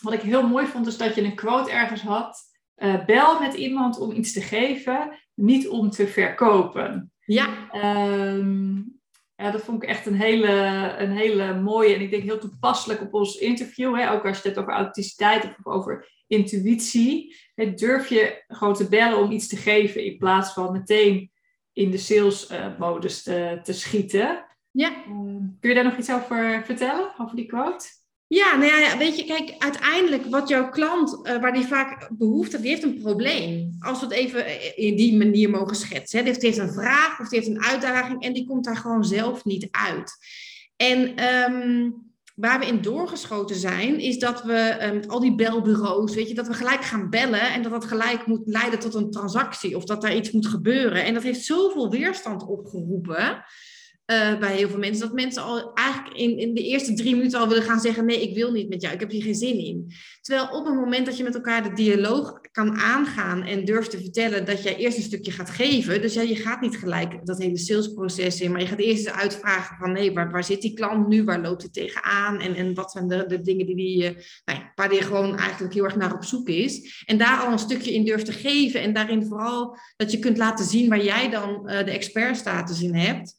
wat 0.00 0.12
ik 0.12 0.20
heel 0.20 0.48
mooi 0.48 0.66
vond, 0.66 0.86
is 0.86 0.96
dat 0.96 1.14
je 1.14 1.22
een 1.22 1.34
quote 1.34 1.70
ergens 1.70 2.02
had. 2.02 2.52
Uh, 2.76 3.04
bel 3.04 3.40
met 3.40 3.54
iemand 3.54 3.98
om 3.98 4.12
iets 4.12 4.32
te 4.32 4.40
geven, 4.40 5.18
niet 5.34 5.68
om 5.68 5.90
te 5.90 6.06
verkopen. 6.06 7.12
Ja. 7.24 7.48
Um, 7.72 9.00
ja, 9.36 9.50
dat 9.50 9.62
vond 9.62 9.82
ik 9.82 9.88
echt 9.88 10.06
een 10.06 10.20
hele, 10.20 10.48
een 10.98 11.10
hele 11.10 11.60
mooie 11.60 11.94
en 11.94 12.00
ik 12.00 12.10
denk 12.10 12.22
heel 12.22 12.38
toepasselijk 12.38 13.00
op 13.00 13.14
ons 13.14 13.36
interview. 13.36 13.96
Hè? 13.96 14.10
Ook 14.10 14.26
als 14.26 14.36
je 14.42 14.48
het 14.48 14.56
hebt 14.56 14.58
over 14.58 14.72
authenticiteit 14.72 15.44
of 15.44 15.66
over 15.66 16.12
intuïtie. 16.26 17.36
Hè? 17.54 17.74
Durf 17.74 18.08
je 18.08 18.44
gewoon 18.48 18.74
te 18.74 18.88
bellen 18.88 19.18
om 19.18 19.30
iets 19.30 19.48
te 19.48 19.56
geven 19.56 20.04
in 20.04 20.18
plaats 20.18 20.52
van 20.52 20.72
meteen 20.72 21.32
in 21.72 21.90
de 21.90 21.98
salesmodus 21.98 23.22
te, 23.22 23.60
te 23.62 23.72
schieten. 23.72 24.46
Ja. 24.70 25.04
Ehm, 25.04 25.38
kun 25.60 25.68
je 25.68 25.74
daar 25.74 25.84
nog 25.84 25.96
iets 25.96 26.12
over 26.12 26.62
vertellen, 26.64 27.14
over 27.18 27.36
die 27.36 27.46
quote? 27.46 27.86
Ja, 28.34 28.56
nou 28.56 28.80
ja, 28.80 28.98
weet 28.98 29.16
je, 29.16 29.24
kijk, 29.24 29.54
uiteindelijk 29.58 30.24
wat 30.26 30.48
jouw 30.48 30.70
klant, 30.70 31.18
uh, 31.22 31.40
waar 31.40 31.52
die 31.52 31.66
vaak 31.66 32.08
behoefte 32.12 32.60
die 32.60 32.70
heeft 32.70 32.82
een 32.82 33.00
probleem. 33.02 33.76
Als 33.80 34.00
we 34.00 34.06
het 34.06 34.14
even 34.14 34.46
eh, 34.46 34.78
in 34.78 34.96
die 34.96 35.16
manier 35.16 35.50
mogen 35.50 35.76
schetsen. 35.76 36.18
Hè. 36.18 36.32
Die 36.32 36.36
heeft 36.40 36.58
een 36.58 36.72
vraag 36.72 37.20
of 37.20 37.28
die 37.28 37.38
heeft 37.38 37.50
een 37.50 37.64
uitdaging 37.64 38.22
en 38.22 38.32
die 38.32 38.46
komt 38.46 38.64
daar 38.64 38.76
gewoon 38.76 39.04
zelf 39.04 39.44
niet 39.44 39.68
uit. 39.70 40.16
En 40.76 41.16
ehm, 41.16 41.90
waar 42.34 42.58
we 42.58 42.66
in 42.66 42.82
doorgeschoten 42.82 43.56
zijn, 43.56 44.00
is 44.00 44.18
dat 44.18 44.42
we 44.42 44.90
met 44.92 45.08
al 45.08 45.20
die 45.20 45.34
belbureaus, 45.34 46.14
weet 46.14 46.28
je, 46.28 46.34
dat 46.34 46.46
we 46.46 46.54
gelijk 46.54 46.84
gaan 46.84 47.10
bellen 47.10 47.52
en 47.52 47.62
dat 47.62 47.72
dat 47.72 47.84
gelijk 47.84 48.26
moet 48.26 48.42
leiden 48.44 48.78
tot 48.78 48.94
een 48.94 49.10
transactie 49.10 49.76
of 49.76 49.84
dat 49.84 50.02
daar 50.02 50.16
iets 50.16 50.30
moet 50.30 50.46
gebeuren. 50.46 51.04
En 51.04 51.14
dat 51.14 51.22
heeft 51.22 51.44
zoveel 51.44 51.90
weerstand 51.90 52.46
opgeroepen. 52.46 53.44
Uh, 54.06 54.38
bij 54.38 54.56
heel 54.56 54.68
veel 54.68 54.78
mensen. 54.78 55.06
Dat 55.06 55.14
mensen 55.14 55.42
al 55.42 55.72
eigenlijk 55.72 56.16
in, 56.16 56.38
in 56.38 56.54
de 56.54 56.62
eerste 56.62 56.94
drie 56.94 57.16
minuten 57.16 57.40
al 57.40 57.48
willen 57.48 57.62
gaan 57.62 57.80
zeggen: 57.80 58.04
Nee, 58.04 58.22
ik 58.22 58.34
wil 58.34 58.52
niet 58.52 58.68
met 58.68 58.82
jou, 58.82 58.94
ik 58.94 59.00
heb 59.00 59.10
hier 59.10 59.22
geen 59.22 59.34
zin 59.34 59.58
in. 59.58 59.92
Terwijl 60.20 60.48
op 60.48 60.64
het 60.64 60.74
moment 60.74 61.06
dat 61.06 61.16
je 61.16 61.22
met 61.22 61.34
elkaar 61.34 61.62
de 61.62 61.72
dialoog 61.72 62.40
kan 62.52 62.76
aangaan 62.78 63.42
en 63.42 63.64
durft 63.64 63.90
te 63.90 63.98
vertellen 63.98 64.44
dat 64.44 64.62
jij 64.62 64.76
eerst 64.76 64.96
een 64.96 65.02
stukje 65.02 65.30
gaat 65.30 65.50
geven. 65.50 66.02
Dus 66.02 66.14
ja, 66.14 66.22
je 66.22 66.36
gaat 66.36 66.60
niet 66.60 66.76
gelijk 66.76 67.26
dat 67.26 67.38
hele 67.38 67.58
salesproces 67.58 68.40
in, 68.40 68.52
maar 68.52 68.60
je 68.60 68.66
gaat 68.66 68.78
eerst 68.78 69.10
uitvragen: 69.10 69.76
van 69.76 69.92
nee, 69.92 70.12
waar, 70.12 70.30
waar 70.30 70.44
zit 70.44 70.62
die 70.62 70.74
klant 70.74 71.08
nu? 71.08 71.24
Waar 71.24 71.40
loopt 71.40 71.62
hij 71.62 71.70
tegenaan? 71.70 72.40
En, 72.40 72.54
en 72.54 72.74
wat 72.74 72.90
zijn 72.90 73.08
de, 73.08 73.24
de 73.26 73.40
dingen 73.40 73.66
die 73.66 73.76
die, 73.76 74.02
uh, 74.02 74.10
nou 74.44 74.58
ja, 74.58 74.72
waar 74.74 74.88
die 74.88 75.02
gewoon 75.02 75.38
eigenlijk 75.38 75.74
heel 75.74 75.84
erg 75.84 75.96
naar 75.96 76.14
op 76.14 76.24
zoek 76.24 76.48
is. 76.48 77.02
En 77.06 77.18
daar 77.18 77.38
al 77.38 77.52
een 77.52 77.58
stukje 77.58 77.94
in 77.94 78.04
durft 78.04 78.26
te 78.26 78.32
geven. 78.32 78.80
En 78.80 78.92
daarin 78.92 79.26
vooral 79.26 79.78
dat 79.96 80.10
je 80.10 80.18
kunt 80.18 80.36
laten 80.36 80.64
zien 80.64 80.88
waar 80.88 81.04
jij 81.04 81.30
dan 81.30 81.50
uh, 81.50 81.78
de 81.78 81.90
expertstatus 81.90 82.82
in 82.82 82.94
hebt. 82.94 83.34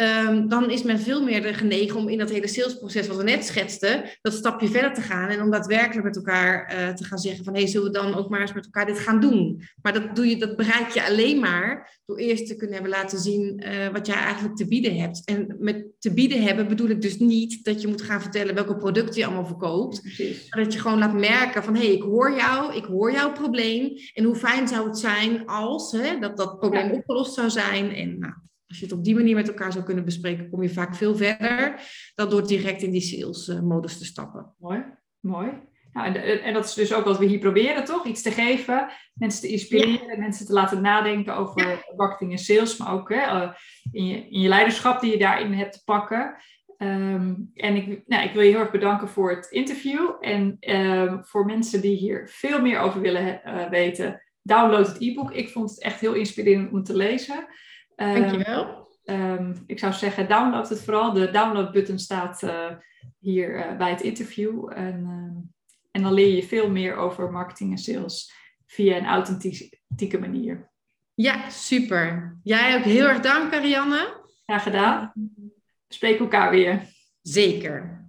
Um, 0.00 0.48
dan 0.48 0.70
is 0.70 0.82
men 0.82 0.98
veel 0.98 1.22
meer 1.22 1.54
genegen 1.54 2.00
om 2.00 2.08
in 2.08 2.18
dat 2.18 2.30
hele 2.30 2.48
salesproces 2.48 3.06
wat 3.06 3.16
we 3.16 3.22
net 3.22 3.44
schetsten, 3.44 4.04
dat 4.22 4.32
stapje 4.32 4.68
verder 4.68 4.94
te 4.94 5.00
gaan 5.00 5.28
en 5.28 5.42
om 5.42 5.50
daadwerkelijk 5.50 6.04
met 6.04 6.16
elkaar 6.16 6.74
uh, 6.74 6.88
te 6.88 7.04
gaan 7.04 7.18
zeggen 7.18 7.44
van 7.44 7.54
hé, 7.54 7.60
hey, 7.60 7.68
zullen 7.68 7.92
we 7.92 7.98
dan 7.98 8.14
ook 8.14 8.28
maar 8.28 8.40
eens 8.40 8.52
met 8.52 8.64
elkaar 8.64 8.86
dit 8.86 8.98
gaan 8.98 9.20
doen? 9.20 9.62
Maar 9.82 9.92
dat, 9.92 10.16
doe 10.16 10.28
je, 10.28 10.36
dat 10.36 10.56
bereik 10.56 10.88
je 10.88 11.06
alleen 11.06 11.40
maar 11.40 12.00
door 12.06 12.18
eerst 12.18 12.46
te 12.46 12.56
kunnen 12.56 12.74
hebben 12.74 12.92
laten 12.92 13.18
zien 13.18 13.62
uh, 13.64 13.88
wat 13.88 14.06
jij 14.06 14.16
eigenlijk 14.16 14.56
te 14.56 14.68
bieden 14.68 14.96
hebt. 14.96 15.22
En 15.24 15.56
met 15.58 15.86
te 15.98 16.14
bieden 16.14 16.42
hebben 16.42 16.68
bedoel 16.68 16.88
ik 16.88 17.02
dus 17.02 17.18
niet 17.18 17.64
dat 17.64 17.80
je 17.80 17.88
moet 17.88 18.02
gaan 18.02 18.22
vertellen 18.22 18.54
welke 18.54 18.76
producten 18.76 19.20
je 19.20 19.26
allemaal 19.26 19.46
verkoopt, 19.46 20.02
maar 20.50 20.64
dat 20.64 20.72
je 20.72 20.80
gewoon 20.80 20.98
laat 20.98 21.14
merken 21.14 21.64
van 21.64 21.74
hé, 21.74 21.84
hey, 21.84 21.94
ik 21.94 22.02
hoor 22.02 22.36
jou, 22.36 22.74
ik 22.74 22.84
hoor 22.84 23.12
jouw 23.12 23.32
probleem 23.32 23.92
en 24.14 24.24
hoe 24.24 24.36
fijn 24.36 24.68
zou 24.68 24.86
het 24.86 24.98
zijn 24.98 25.46
als 25.46 25.92
hè, 25.92 26.18
dat 26.18 26.36
dat 26.36 26.58
probleem 26.58 26.90
opgelost 26.90 27.34
zou 27.34 27.50
zijn 27.50 27.94
en 27.94 28.18
nou, 28.18 28.34
als 28.66 28.78
je 28.78 28.84
het 28.84 28.94
op 28.94 29.04
die 29.04 29.14
manier 29.14 29.34
met 29.34 29.48
elkaar 29.48 29.72
zou 29.72 29.84
kunnen 29.84 30.04
bespreken, 30.04 30.50
kom 30.50 30.62
je 30.62 30.70
vaak 30.70 30.94
veel 30.94 31.16
verder 31.16 31.80
dan 32.14 32.30
door 32.30 32.46
direct 32.46 32.82
in 32.82 32.90
die 32.90 33.00
sales-modus 33.00 33.98
te 33.98 34.04
stappen. 34.04 34.54
Mooi, 34.58 34.84
mooi. 35.20 35.48
Nou, 35.92 36.14
en, 36.14 36.42
en, 36.42 36.54
dat 36.54 36.64
is 36.64 36.74
dus 36.74 36.94
ook 36.94 37.04
wat 37.04 37.18
we 37.18 37.24
hier 37.24 37.38
proberen, 37.38 37.84
toch? 37.84 38.06
Iets 38.06 38.22
te 38.22 38.30
geven, 38.30 38.88
mensen 39.14 39.40
te 39.40 39.48
inspireren, 39.48 40.18
mensen 40.18 40.46
te 40.46 40.52
laten 40.52 40.82
nadenken 40.82 41.36
over 41.36 41.84
marketing 41.96 42.32
en 42.32 42.38
sales, 42.38 42.76
maar 42.76 42.92
ook 42.92 43.08
hè, 43.08 43.20
eh, 43.20 43.50
in, 43.92 44.06
je, 44.06 44.28
in 44.28 44.40
je 44.40 44.48
leiderschap 44.48 45.00
die 45.00 45.10
je 45.10 45.18
daarin 45.18 45.52
hebt 45.52 45.72
te 45.72 45.84
pakken. 45.84 46.36
Ehm, 46.76 47.34
en 47.54 47.76
ik, 47.76 48.02
nou, 48.06 48.24
ik 48.24 48.32
wil 48.32 48.42
je 48.42 48.50
heel 48.50 48.60
erg 48.60 48.70
bedanken 48.70 49.08
voor 49.08 49.30
het 49.30 49.50
interview. 49.50 50.10
En 50.20 50.56
ehm, 50.60 51.22
voor 51.22 51.44
mensen 51.44 51.80
die 51.80 51.96
hier 51.96 52.28
veel 52.28 52.60
meer 52.60 52.78
over 52.78 53.00
willen 53.00 53.40
uh, 53.44 53.68
weten, 53.68 54.22
download 54.42 54.86
het 54.86 55.00
e-book. 55.00 55.32
Ik 55.32 55.48
vond 55.48 55.70
het 55.70 55.82
echt 55.82 56.00
heel 56.00 56.14
inspirerend 56.14 56.72
om 56.72 56.82
te 56.82 56.96
lezen. 56.96 57.46
Dankjewel. 57.96 58.82
Um, 59.04 59.62
ik 59.66 59.78
zou 59.78 59.92
zeggen, 59.92 60.28
download 60.28 60.68
het 60.68 60.82
vooral. 60.82 61.12
De 61.12 61.30
download-button 61.30 61.98
staat 61.98 62.42
uh, 62.42 62.70
hier 63.18 63.58
uh, 63.58 63.76
bij 63.76 63.90
het 63.90 64.00
interview. 64.00 64.72
En, 64.74 65.00
uh, 65.00 65.42
en 65.90 66.02
dan 66.02 66.12
leer 66.12 66.34
je 66.34 66.42
veel 66.42 66.70
meer 66.70 66.96
over 66.96 67.30
marketing 67.30 67.70
en 67.70 67.78
sales 67.78 68.32
via 68.66 68.96
een 68.96 69.06
authentieke 69.06 70.18
manier. 70.18 70.72
Ja, 71.14 71.48
super. 71.48 72.38
Jij 72.42 72.76
ook 72.76 72.84
heel 72.84 73.06
erg 73.06 73.20
dank, 73.20 73.54
Arianne. 73.54 74.22
Graag 74.44 74.62
gedaan. 74.62 75.12
We 75.86 75.94
spreken 75.94 76.20
elkaar 76.20 76.50
weer. 76.50 76.82
Zeker. 77.22 78.03